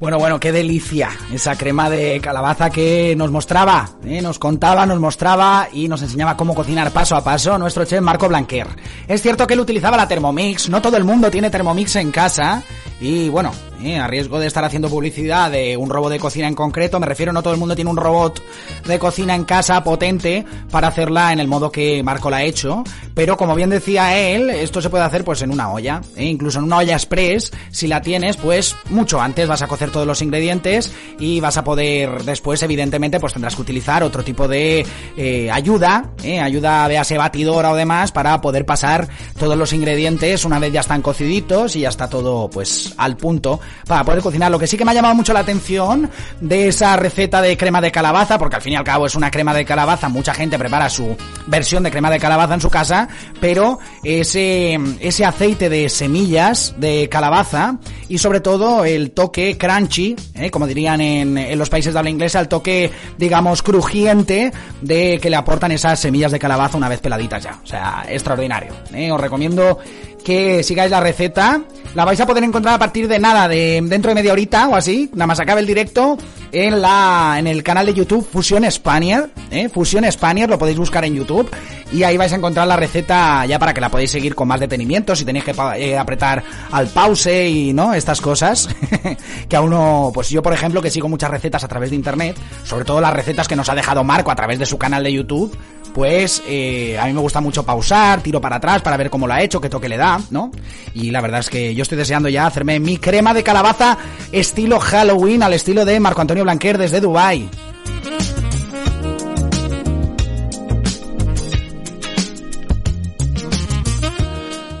[0.00, 4.22] Bueno, bueno, qué delicia esa crema de calabaza que nos mostraba, ¿eh?
[4.22, 8.28] nos contaba, nos mostraba y nos enseñaba cómo cocinar paso a paso nuestro chef Marco
[8.28, 8.68] Blanquer.
[9.08, 12.62] Es cierto que él utilizaba la Thermomix, no todo el mundo tiene Thermomix en casa
[13.00, 16.54] y bueno, eh, a riesgo de estar haciendo publicidad de un robot de cocina en
[16.54, 18.42] concreto, me refiero, no todo el mundo tiene un robot
[18.86, 22.82] de cocina en casa potente para hacerla en el modo que Marco la ha hecho,
[23.14, 26.24] pero como bien decía él, esto se puede hacer pues en una olla, ¿eh?
[26.24, 30.06] incluso en una olla express, si la tienes, pues mucho antes vas a cocer todos
[30.06, 34.84] los ingredientes y vas a poder después, evidentemente, pues tendrás que utilizar otro tipo de
[35.16, 40.58] eh, ayuda, eh, ayuda, véase batidora o demás, para poder pasar todos los ingredientes una
[40.58, 44.50] vez ya están cociditos y ya está todo pues al punto para poder cocinar.
[44.50, 46.10] Lo que sí que me ha llamado mucho la atención
[46.40, 49.30] de esa receta de crema de calabaza, porque al fin y al cabo es una
[49.30, 51.16] crema de calabaza, mucha gente prepara su
[51.46, 53.08] versión de crema de calabaza en su casa,
[53.40, 57.78] pero ese, ese aceite de semillas de calabaza
[58.08, 60.50] y sobre todo el toque crunchy, ¿eh?
[60.50, 65.36] como dirían en, los países de habla inglesa, el toque, digamos, crujiente de que le
[65.36, 67.60] aportan esas semillas de calabaza una vez peladitas ya.
[67.62, 68.72] O sea, extraordinario.
[68.92, 69.10] ¿eh?
[69.10, 69.78] Os recomiendo
[70.24, 71.62] que sigáis la receta.
[71.94, 74.76] La vais a poder encontrar a partir de nada, de dentro de media horita o
[74.76, 76.18] así, nada más acabe el directo,
[76.52, 79.68] en la en el canal de YouTube Fusión Spanier, ¿eh?
[79.68, 81.48] Fusión Spanier, lo podéis buscar en YouTube
[81.90, 84.60] y ahí vais a encontrar la receta ya para que la podáis seguir con más
[84.60, 88.68] detenimiento, si tenéis que eh, apretar al pause y no, estas cosas
[89.48, 92.36] que a uno, pues yo por ejemplo que sigo muchas recetas a través de internet,
[92.64, 95.12] sobre todo las recetas que nos ha dejado Marco a través de su canal de
[95.12, 95.56] YouTube,
[95.98, 99.34] pues eh, a mí me gusta mucho pausar, tiro para atrás para ver cómo lo
[99.34, 100.52] ha hecho, qué toque le da, ¿no?
[100.94, 103.98] Y la verdad es que yo estoy deseando ya hacerme mi crema de calabaza
[104.30, 107.48] estilo Halloween, al estilo de Marco Antonio Blanquer desde Dubai.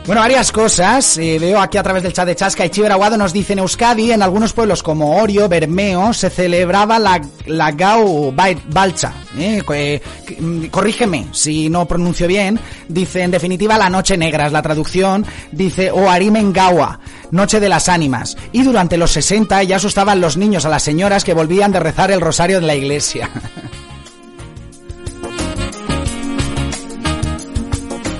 [0.08, 1.18] Bueno, varias cosas.
[1.18, 3.58] Eh, veo aquí a través del chat de Chasca y Chiver Aguado nos dice en
[3.58, 9.12] Euskadi, en algunos pueblos como Orio, Bermeo, se celebraba la, la Gau Balcha.
[9.36, 10.00] Eh, eh,
[10.40, 12.58] mm, corrígeme si no pronuncio bien.
[12.88, 15.26] Dice, en definitiva, la noche negra es la traducción.
[15.52, 17.00] Dice, o Arimengawa,
[17.30, 18.38] noche de las ánimas.
[18.52, 22.10] Y durante los 60 ya asustaban los niños a las señoras que volvían de rezar
[22.10, 23.28] el rosario en la iglesia.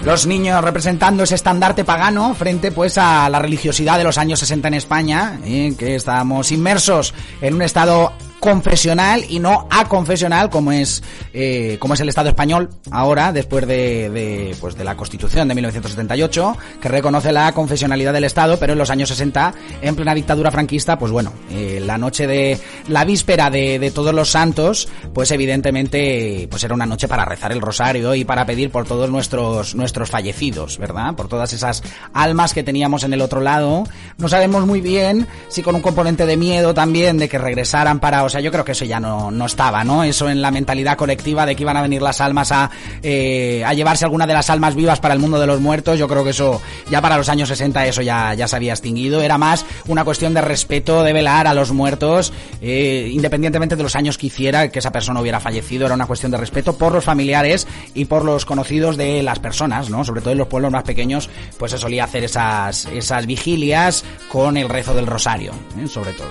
[0.09, 4.69] los niños representando ese estandarte pagano frente pues a la religiosidad de los años 60
[4.69, 5.75] en España, ¿eh?
[5.79, 12.01] que estábamos inmersos en un estado confesional y no aconfesional como es eh, como es
[12.01, 17.33] el Estado español ahora después de, de, pues de la Constitución de 1978 que reconoce
[17.33, 21.33] la confesionalidad del Estado pero en los años 60 en plena dictadura franquista pues bueno
[21.51, 22.59] eh, la noche de
[22.89, 27.53] la víspera de, de, todos los santos pues evidentemente pues era una noche para rezar
[27.53, 31.83] el rosario y para pedir por todos nuestros nuestros fallecidos verdad por todas esas
[32.13, 33.85] almas que teníamos en el otro lado.
[34.17, 38.25] No sabemos muy bien si con un componente de miedo también de que regresaran para
[38.29, 40.05] o sea, yo creo que eso ya no, no estaba, ¿no?
[40.05, 42.71] Eso en la mentalidad colectiva de que iban a venir las almas a,
[43.03, 46.07] eh, a llevarse alguna de las almas vivas para el mundo de los muertos, yo
[46.07, 46.61] creo que eso
[46.91, 49.23] ya para los años 60 eso ya, ya se había extinguido.
[49.23, 53.97] Era más una cuestión de respeto, de velar a los muertos, eh, independientemente de los
[53.97, 57.05] años que hiciera que esa persona hubiera fallecido, era una cuestión de respeto por los
[57.05, 60.05] familiares y por los conocidos de las personas, ¿no?
[60.05, 64.57] Sobre todo en los pueblos más pequeños, pues se solía hacer esas, esas vigilias con
[64.57, 65.53] el rezo del rosario,
[65.83, 65.89] ¿eh?
[65.89, 66.31] sobre todo.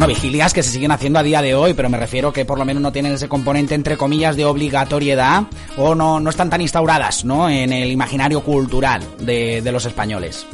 [0.00, 2.58] No, vigilias que se siguen haciendo a día de hoy, pero me refiero que por
[2.58, 5.42] lo menos no tienen ese componente entre comillas de obligatoriedad
[5.76, 7.50] o no, no están tan instauradas, ¿no?
[7.50, 10.46] En el imaginario cultural de, de los españoles.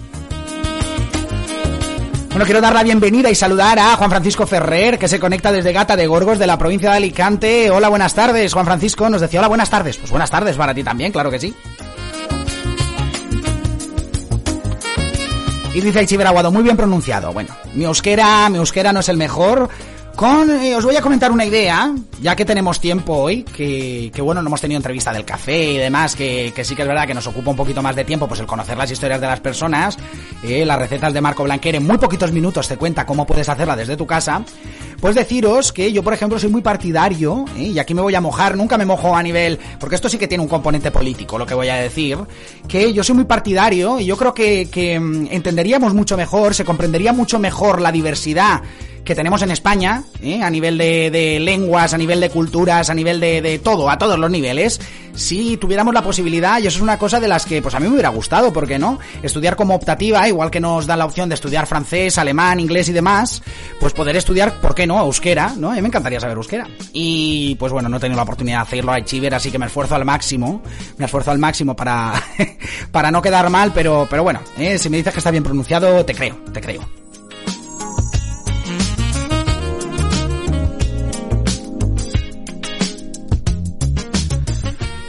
[2.31, 5.73] Bueno, quiero dar la bienvenida y saludar a Juan Francisco Ferrer, que se conecta desde
[5.73, 7.71] Gata de Gorgos, de la provincia de Alicante.
[7.71, 8.53] Hola, buenas tardes.
[8.53, 9.97] Juan Francisco nos decía hola, buenas tardes.
[9.97, 11.55] Pues buenas tardes para ti también, claro que sí.
[15.77, 17.35] Y dice el Chiveraguado, muy bien pronunciado.
[17.35, 19.69] Bueno, mi euskera, mi euskera no es el mejor.
[20.19, 24.49] Eh, os voy a comentar una idea, ya que tenemos tiempo hoy, que, bueno, no
[24.49, 27.51] hemos tenido entrevista del café y demás, que, sí que es verdad que nos ocupa
[27.51, 29.99] un poquito más de tiempo, pues el conocer las historias de las personas,
[30.43, 33.77] eh, las recetas de Marco Blanquer, en muy poquitos minutos te cuenta cómo puedes hacerla
[33.77, 34.43] desde tu casa.
[35.01, 37.65] Pues deciros que yo, por ejemplo, soy muy partidario, ¿eh?
[37.65, 40.27] y aquí me voy a mojar, nunca me mojo a nivel, porque esto sí que
[40.29, 42.17] tiene un componente político, lo que voy a decir,
[42.67, 46.65] que yo soy muy partidario, y yo creo que, que mm, entenderíamos mucho mejor, se
[46.65, 48.63] comprendería mucho mejor la diversidad
[49.07, 50.43] que tenemos en España, ¿eh?
[50.43, 53.97] a nivel de, de, lenguas, a nivel de culturas, a nivel de, de, todo, a
[53.97, 54.81] todos los niveles,
[55.15, 57.87] si tuviéramos la posibilidad, y eso es una cosa de las que pues a mí
[57.87, 58.99] me hubiera gustado, ¿por qué no?
[59.23, 62.93] Estudiar como optativa, igual que nos dan la opción de estudiar francés, alemán, inglés y
[62.93, 63.43] demás,
[63.79, 64.99] pues poder estudiar, ¿por qué no?
[64.99, 65.71] Euskera, ¿no?
[65.71, 66.67] A mí me encantaría saber euskera.
[66.93, 69.67] Y pues bueno, no he tenido la oportunidad de hacerlo a Chiver, así que me
[69.67, 70.63] esfuerzo al máximo,
[70.99, 72.13] me esfuerzo al máximo para,
[72.91, 74.79] para no quedar mal, pero, pero bueno, ¿eh?
[74.79, 77.06] si me dices que está bien pronunciado, te creo, te creo.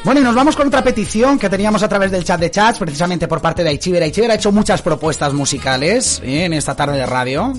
[0.08, 2.80] Bueno, y nos vamos con otra petición que teníamos a través del chat de chats,
[2.80, 4.02] precisamente por parte de Aichiver.
[4.02, 6.46] Aichiver ha hecho muchas propuestas musicales ¿eh?
[6.46, 7.52] en esta tarde de radio.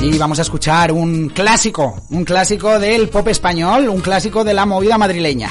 [0.00, 4.64] Y vamos a escuchar un clásico, un clásico del pop español, un clásico de la
[4.64, 5.50] movida madrileña.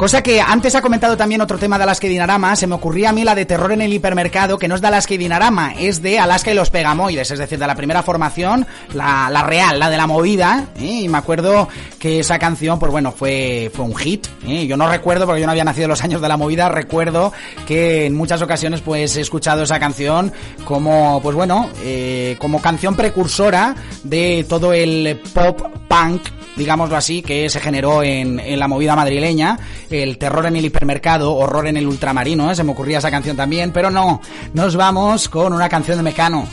[0.00, 3.10] Cosa que antes ha comentado también otro tema de Alaska y Dinarama, se me ocurría
[3.10, 5.74] a mí la de terror en el hipermercado, que no es de Alaska y Dinarama,
[5.74, 9.78] es de Alaska y los Pegamoides, es decir, de la primera formación, la, la real,
[9.78, 11.02] la de la movida, ¿eh?
[11.02, 14.66] y me acuerdo que esa canción, pues bueno, fue, fue un hit, ¿eh?
[14.66, 17.34] yo no recuerdo, porque yo no había nacido los años de la movida, recuerdo
[17.66, 20.32] que en muchas ocasiones pues he escuchado esa canción
[20.64, 26.22] como, pues bueno, eh, como canción precursora de todo el pop punk
[26.56, 29.58] digámoslo así, que se generó en, la movida madrileña,
[29.90, 32.54] el terror en el hipermercado, horror en el ultramarino, ¿eh?
[32.54, 34.20] se me ocurría esa canción también, pero no,
[34.54, 36.46] nos vamos con una canción de Mecano.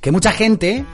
[0.00, 0.84] Que mucha gente,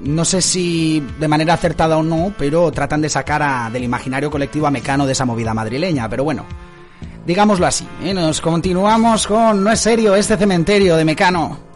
[0.00, 4.66] no sé si de manera acertada o no, pero tratan de sacar del imaginario colectivo
[4.66, 6.44] a Mecano de esa movida madrileña, pero bueno,
[7.24, 8.12] digámoslo así, ¿eh?
[8.12, 11.67] nos continuamos con No es serio este cementerio de Mecano.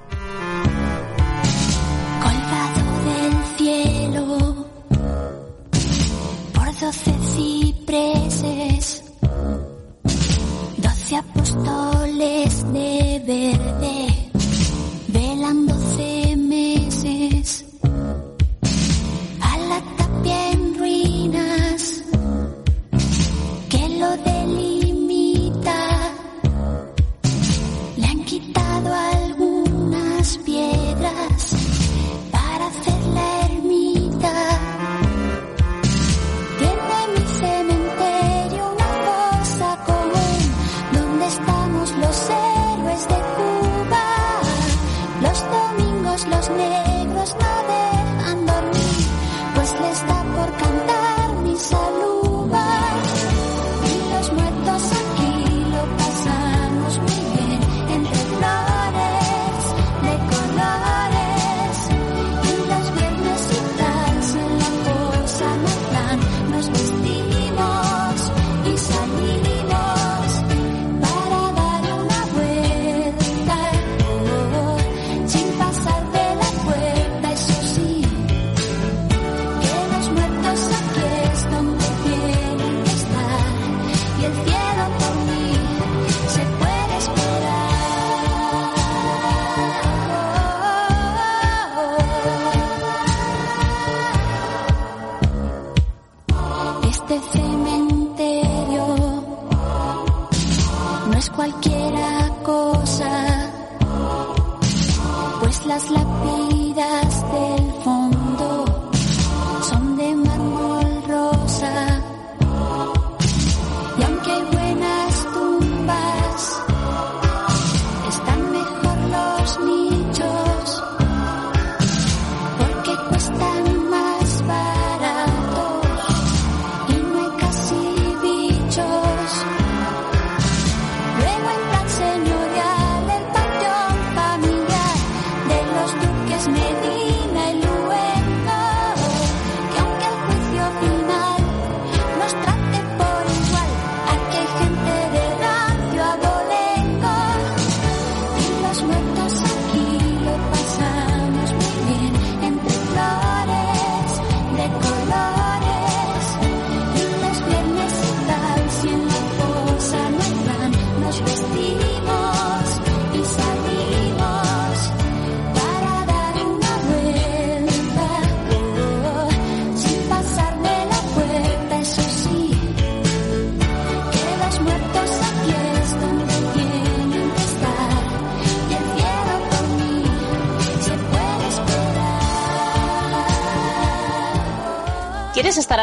[105.72, 106.61] Las lápidas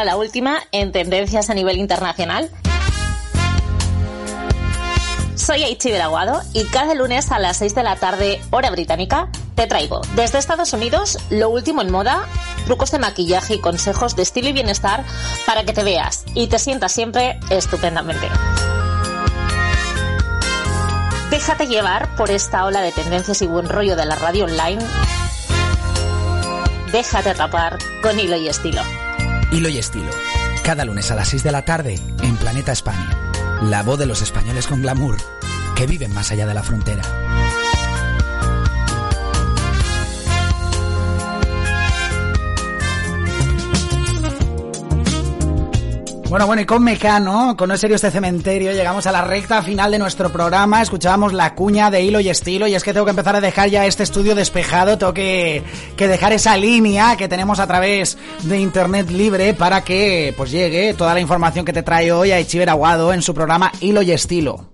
[0.00, 2.50] estar a la última en tendencias a nivel internacional?
[5.34, 9.66] Soy Aichi Aguado y cada lunes a las 6 de la tarde, hora británica, te
[9.66, 12.26] traigo desde Estados Unidos lo último en moda,
[12.66, 15.04] trucos de maquillaje y consejos de estilo y bienestar
[15.46, 18.28] para que te veas y te sientas siempre estupendamente.
[21.30, 24.82] Déjate llevar por esta ola de tendencias y buen rollo de la radio online.
[26.92, 28.82] Déjate atrapar con hilo y estilo.
[29.52, 30.10] Hilo y estilo.
[30.62, 33.32] Cada lunes a las 6 de la tarde en Planeta España.
[33.62, 35.16] La voz de los españoles con glamour
[35.74, 37.02] que viven más allá de la frontera.
[46.30, 49.90] Bueno, bueno, y con Mecano, con No Serio este cementerio, llegamos a la recta final
[49.90, 50.80] de nuestro programa.
[50.80, 53.68] Escuchábamos la cuña de hilo y estilo, y es que tengo que empezar a dejar
[53.68, 54.96] ya este estudio despejado.
[54.96, 55.64] Tengo que,
[55.96, 60.94] que dejar esa línea que tenemos a través de internet libre para que pues llegue
[60.94, 64.12] toda la información que te trae hoy a Echiver Aguado en su programa Hilo y
[64.12, 64.70] Estilo.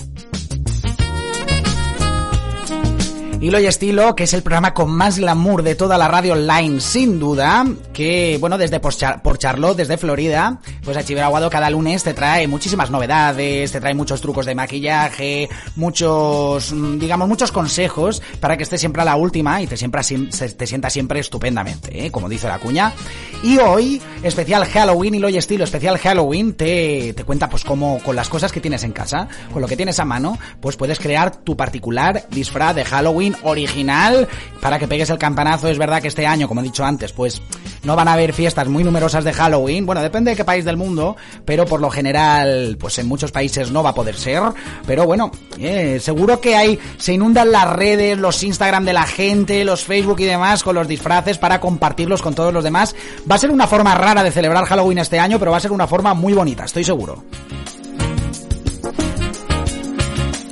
[3.39, 6.81] Hilo y Estilo, que es el programa con más glamour de toda la radio online,
[6.81, 11.69] sin duda, que, bueno, desde por, Char por Charlotte, desde Florida, pues Chiver Aguado cada
[11.69, 17.53] lunes te trae muchísimas novedades, te trae muchos trucos de maquillaje, muchos, mm, digamos, muchos
[17.53, 22.07] consejos para que estés siempre a la última y te, siempre, te sientas siempre estupendamente,
[22.07, 22.11] ¿eh?
[22.11, 22.95] como dice la cuña.
[23.43, 28.17] Y hoy, especial Halloween, Hilo y Estilo, especial Halloween, te, te cuenta pues cómo con
[28.17, 31.37] las cosas que tienes en casa, con lo que tienes a mano, pues puedes crear
[31.37, 34.29] tu particular disfraz de Halloween original
[34.61, 35.69] para que pegues el campanazo.
[35.69, 37.41] Es verdad que este año, como he dicho antes, pues
[37.83, 39.87] no van a haber fiestas muy numerosas de Halloween.
[39.87, 43.71] Bueno, depende de qué país del mundo, pero por lo general, pues en muchos países
[43.71, 44.43] no va a poder ser.
[44.87, 49.65] Pero bueno, eh, seguro que hay, se inundan las redes, los Instagram de la gente,
[49.65, 52.95] los Facebook y demás con los disfraces para compartirlos con todos los demás.
[53.31, 55.73] Va a ser una forma rara de celebrar Halloween este año, pero va a ser
[55.73, 57.25] una forma muy bonita, estoy seguro.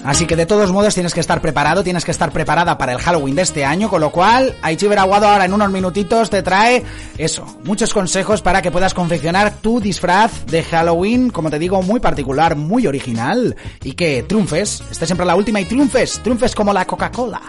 [0.05, 2.99] Así que de todos modos tienes que estar preparado, tienes que estar preparada para el
[2.99, 6.85] Halloween de este año, con lo cual Aichi Aguado ahora en unos minutitos te trae
[7.17, 12.01] eso, muchos consejos para que puedas confeccionar tu disfraz de Halloween, como te digo, muy
[12.01, 16.85] particular, muy original y que triunfes, estés siempre la última y triunfes, triunfes como la
[16.85, 17.41] Coca-Cola.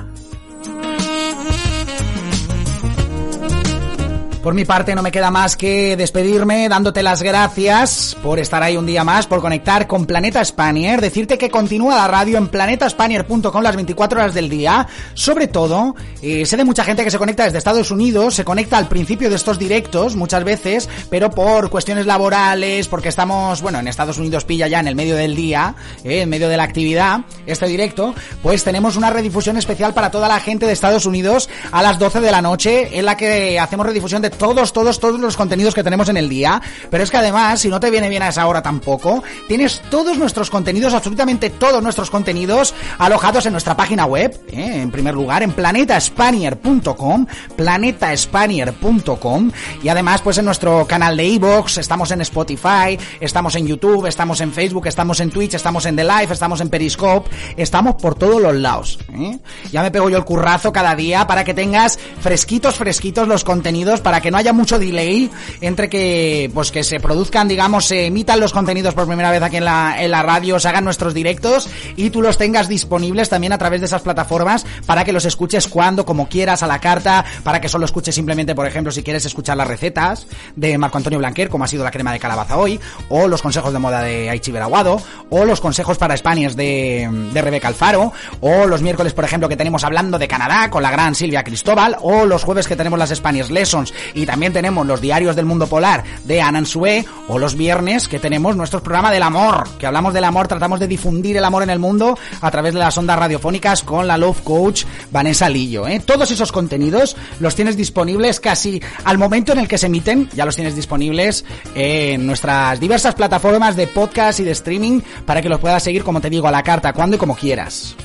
[4.46, 8.78] Por mi parte no me queda más que despedirme dándote las gracias por estar ahí
[8.78, 13.64] un día más, por conectar con Planeta Spanier, decirte que continúa la radio en planetaspanier.com
[13.64, 14.86] las 24 horas del día.
[15.16, 18.78] Sobre todo, eh, sé de mucha gente que se conecta desde Estados Unidos, se conecta
[18.78, 23.88] al principio de estos directos muchas veces, pero por cuestiones laborales, porque estamos, bueno, en
[23.88, 25.74] Estados Unidos pilla ya en el medio del día,
[26.04, 30.28] eh, en medio de la actividad, este directo, pues tenemos una redifusión especial para toda
[30.28, 33.88] la gente de Estados Unidos a las 12 de la noche, en la que hacemos
[33.88, 36.62] redifusión de todos, todos, todos los contenidos que tenemos en el día.
[36.90, 40.18] Pero es que además, si no te viene bien a esa hora tampoco, tienes todos
[40.18, 44.82] nuestros contenidos, absolutamente todos nuestros contenidos alojados en nuestra página web, ¿eh?
[44.82, 47.26] en primer lugar, en planetaspanier.com,
[47.56, 49.52] planetaspanier.com
[49.84, 54.42] y además pues en nuestro canal de iVoox, estamos en Spotify, estamos en YouTube, estamos
[54.42, 58.42] en Facebook, estamos en Twitch, estamos en The Live, estamos en Periscope, estamos por todos
[58.42, 59.00] los lados.
[59.14, 59.40] ¿eh?
[59.72, 64.02] Ya me pego yo el currazo cada día para que tengas fresquitos, fresquitos los contenidos,
[64.02, 65.30] para que no haya mucho delay
[65.62, 69.58] entre que pues que se produzcan, digamos, se emitan los contenidos por primera vez aquí
[69.58, 73.54] en la, en la radio, se hagan nuestros directos y tú los tengas disponibles también
[73.54, 77.26] a través de esas plataformas para que los escuches cuando, como quieras, a la carta,
[77.44, 81.20] para que solo escuches simplemente, por ejemplo, si quieres escuchar las recetas de Marco Antonio
[81.20, 84.30] Blanquer, como ha sido la crema de calabaza hoy, o los consejos de moda de
[84.30, 89.26] Aichi Veraguado, o los consejos para Spanias de, de Rebeca Alfaro, o los miércoles, por
[89.26, 92.76] ejemplo, que tenemos hablando de Canadá con la gran Silvia Cristóbal, o los jueves que
[92.76, 97.38] tenemos las Spanish Lessons y también tenemos los diarios del mundo polar de Anansue o
[97.38, 101.38] los viernes que tenemos nuestro programa del amor, que hablamos del amor, tratamos de difundir
[101.38, 104.86] el amor en el mundo a través de las ondas radiofónicas con la Love Coach
[105.12, 105.88] Vanessa Lillo.
[105.88, 106.02] ¿eh?
[106.04, 110.46] Todos esos contenidos los tienes disponibles casi al momento en el que se emiten, ya
[110.46, 111.46] los tienes disponibles
[111.76, 116.22] en nuestras diversas plataformas de podcast y de streaming para que los puedas seguir, como
[116.22, 117.96] te digo, a la carta, cuando y como quieras.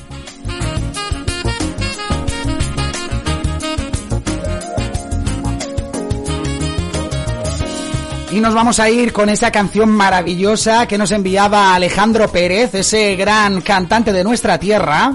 [8.32, 13.16] Y nos vamos a ir con esa canción maravillosa que nos enviaba Alejandro Pérez, ese
[13.16, 15.14] gran cantante de nuestra tierra.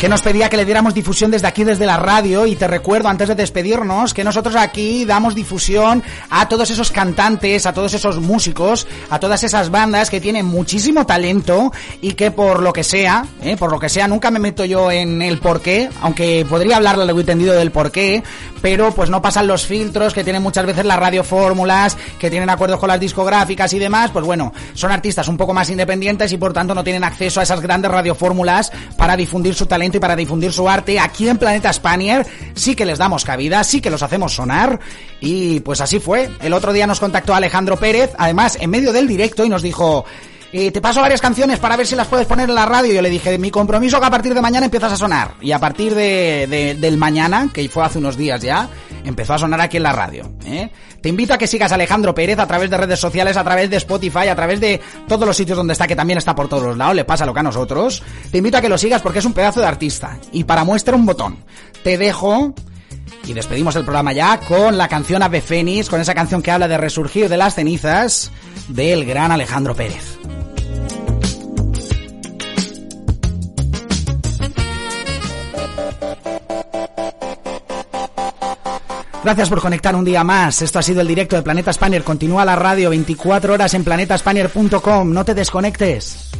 [0.00, 2.46] Que nos pedía que le diéramos difusión desde aquí, desde la radio.
[2.46, 7.66] Y te recuerdo, antes de despedirnos, que nosotros aquí damos difusión a todos esos cantantes,
[7.66, 11.70] a todos esos músicos, a todas esas bandas que tienen muchísimo talento
[12.00, 13.58] y que por lo que sea, ¿eh?
[13.58, 17.20] por lo que sea, nunca me meto yo en el porqué, aunque podría hablar largo
[17.20, 18.22] entendido del porqué,
[18.62, 22.80] pero pues no pasan los filtros que tienen muchas veces las radiofórmulas, que tienen acuerdos
[22.80, 26.54] con las discográficas y demás, pues bueno, son artistas un poco más independientes y por
[26.54, 30.52] tanto no tienen acceso a esas grandes radiofórmulas para difundir su talento y para difundir
[30.52, 30.98] su arte.
[30.98, 34.78] Aquí en Planeta Spanier sí que les damos cabida, sí que los hacemos sonar
[35.20, 36.30] y pues así fue.
[36.40, 40.04] El otro día nos contactó Alejandro Pérez, además en medio del directo y nos dijo,
[40.52, 42.92] eh, te paso varias canciones para ver si las puedes poner en la radio.
[42.92, 45.34] Yo le dije, mi compromiso que a partir de mañana empiezas a sonar.
[45.40, 48.68] Y a partir de, de- del mañana, que fue hace unos días ya,
[49.04, 50.30] empezó a sonar aquí en la radio.
[50.44, 50.70] ¿eh?
[51.00, 53.76] Te invito a que sigas Alejandro Pérez a través de redes sociales, a través de
[53.76, 56.76] Spotify, a través de todos los sitios donde está, que también está por todos los
[56.76, 58.02] lados, le pasa lo que a nosotros.
[58.30, 60.18] Te invito a que lo sigas porque es un pedazo de artista.
[60.32, 61.38] Y para muestra un botón.
[61.84, 62.52] Te dejo
[63.26, 66.68] y despedimos el programa ya con la canción Ave Fénix, con esa canción que habla
[66.68, 68.30] de resurgir de las cenizas
[68.68, 70.18] del gran Alejandro Pérez.
[79.22, 80.62] Gracias por conectar un día más.
[80.62, 82.02] Esto ha sido el directo de Planeta Spanier.
[82.02, 85.12] Continúa la radio 24 horas en planetaspanier.com.
[85.12, 86.30] No te desconectes.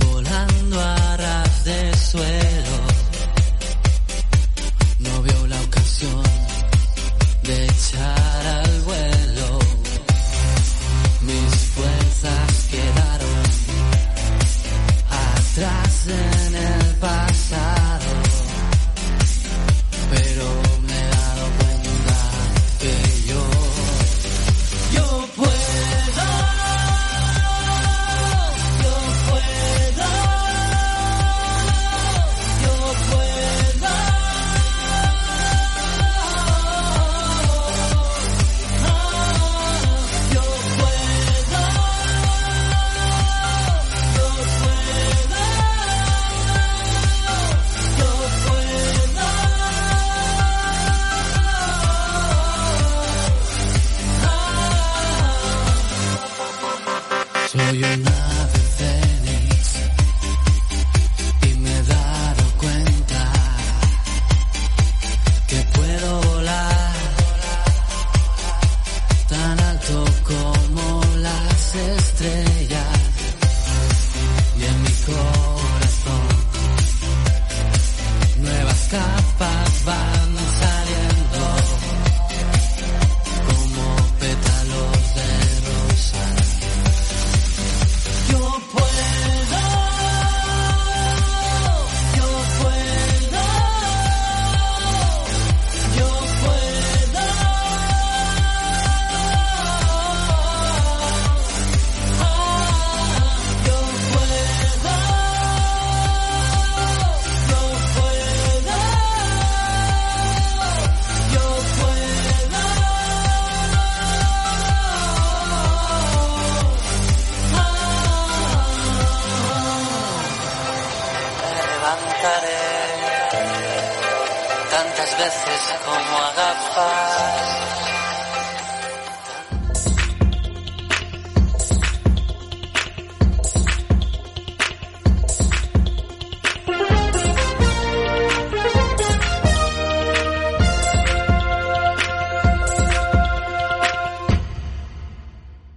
[0.00, 1.16] volando a
[1.64, 2.53] de suelo.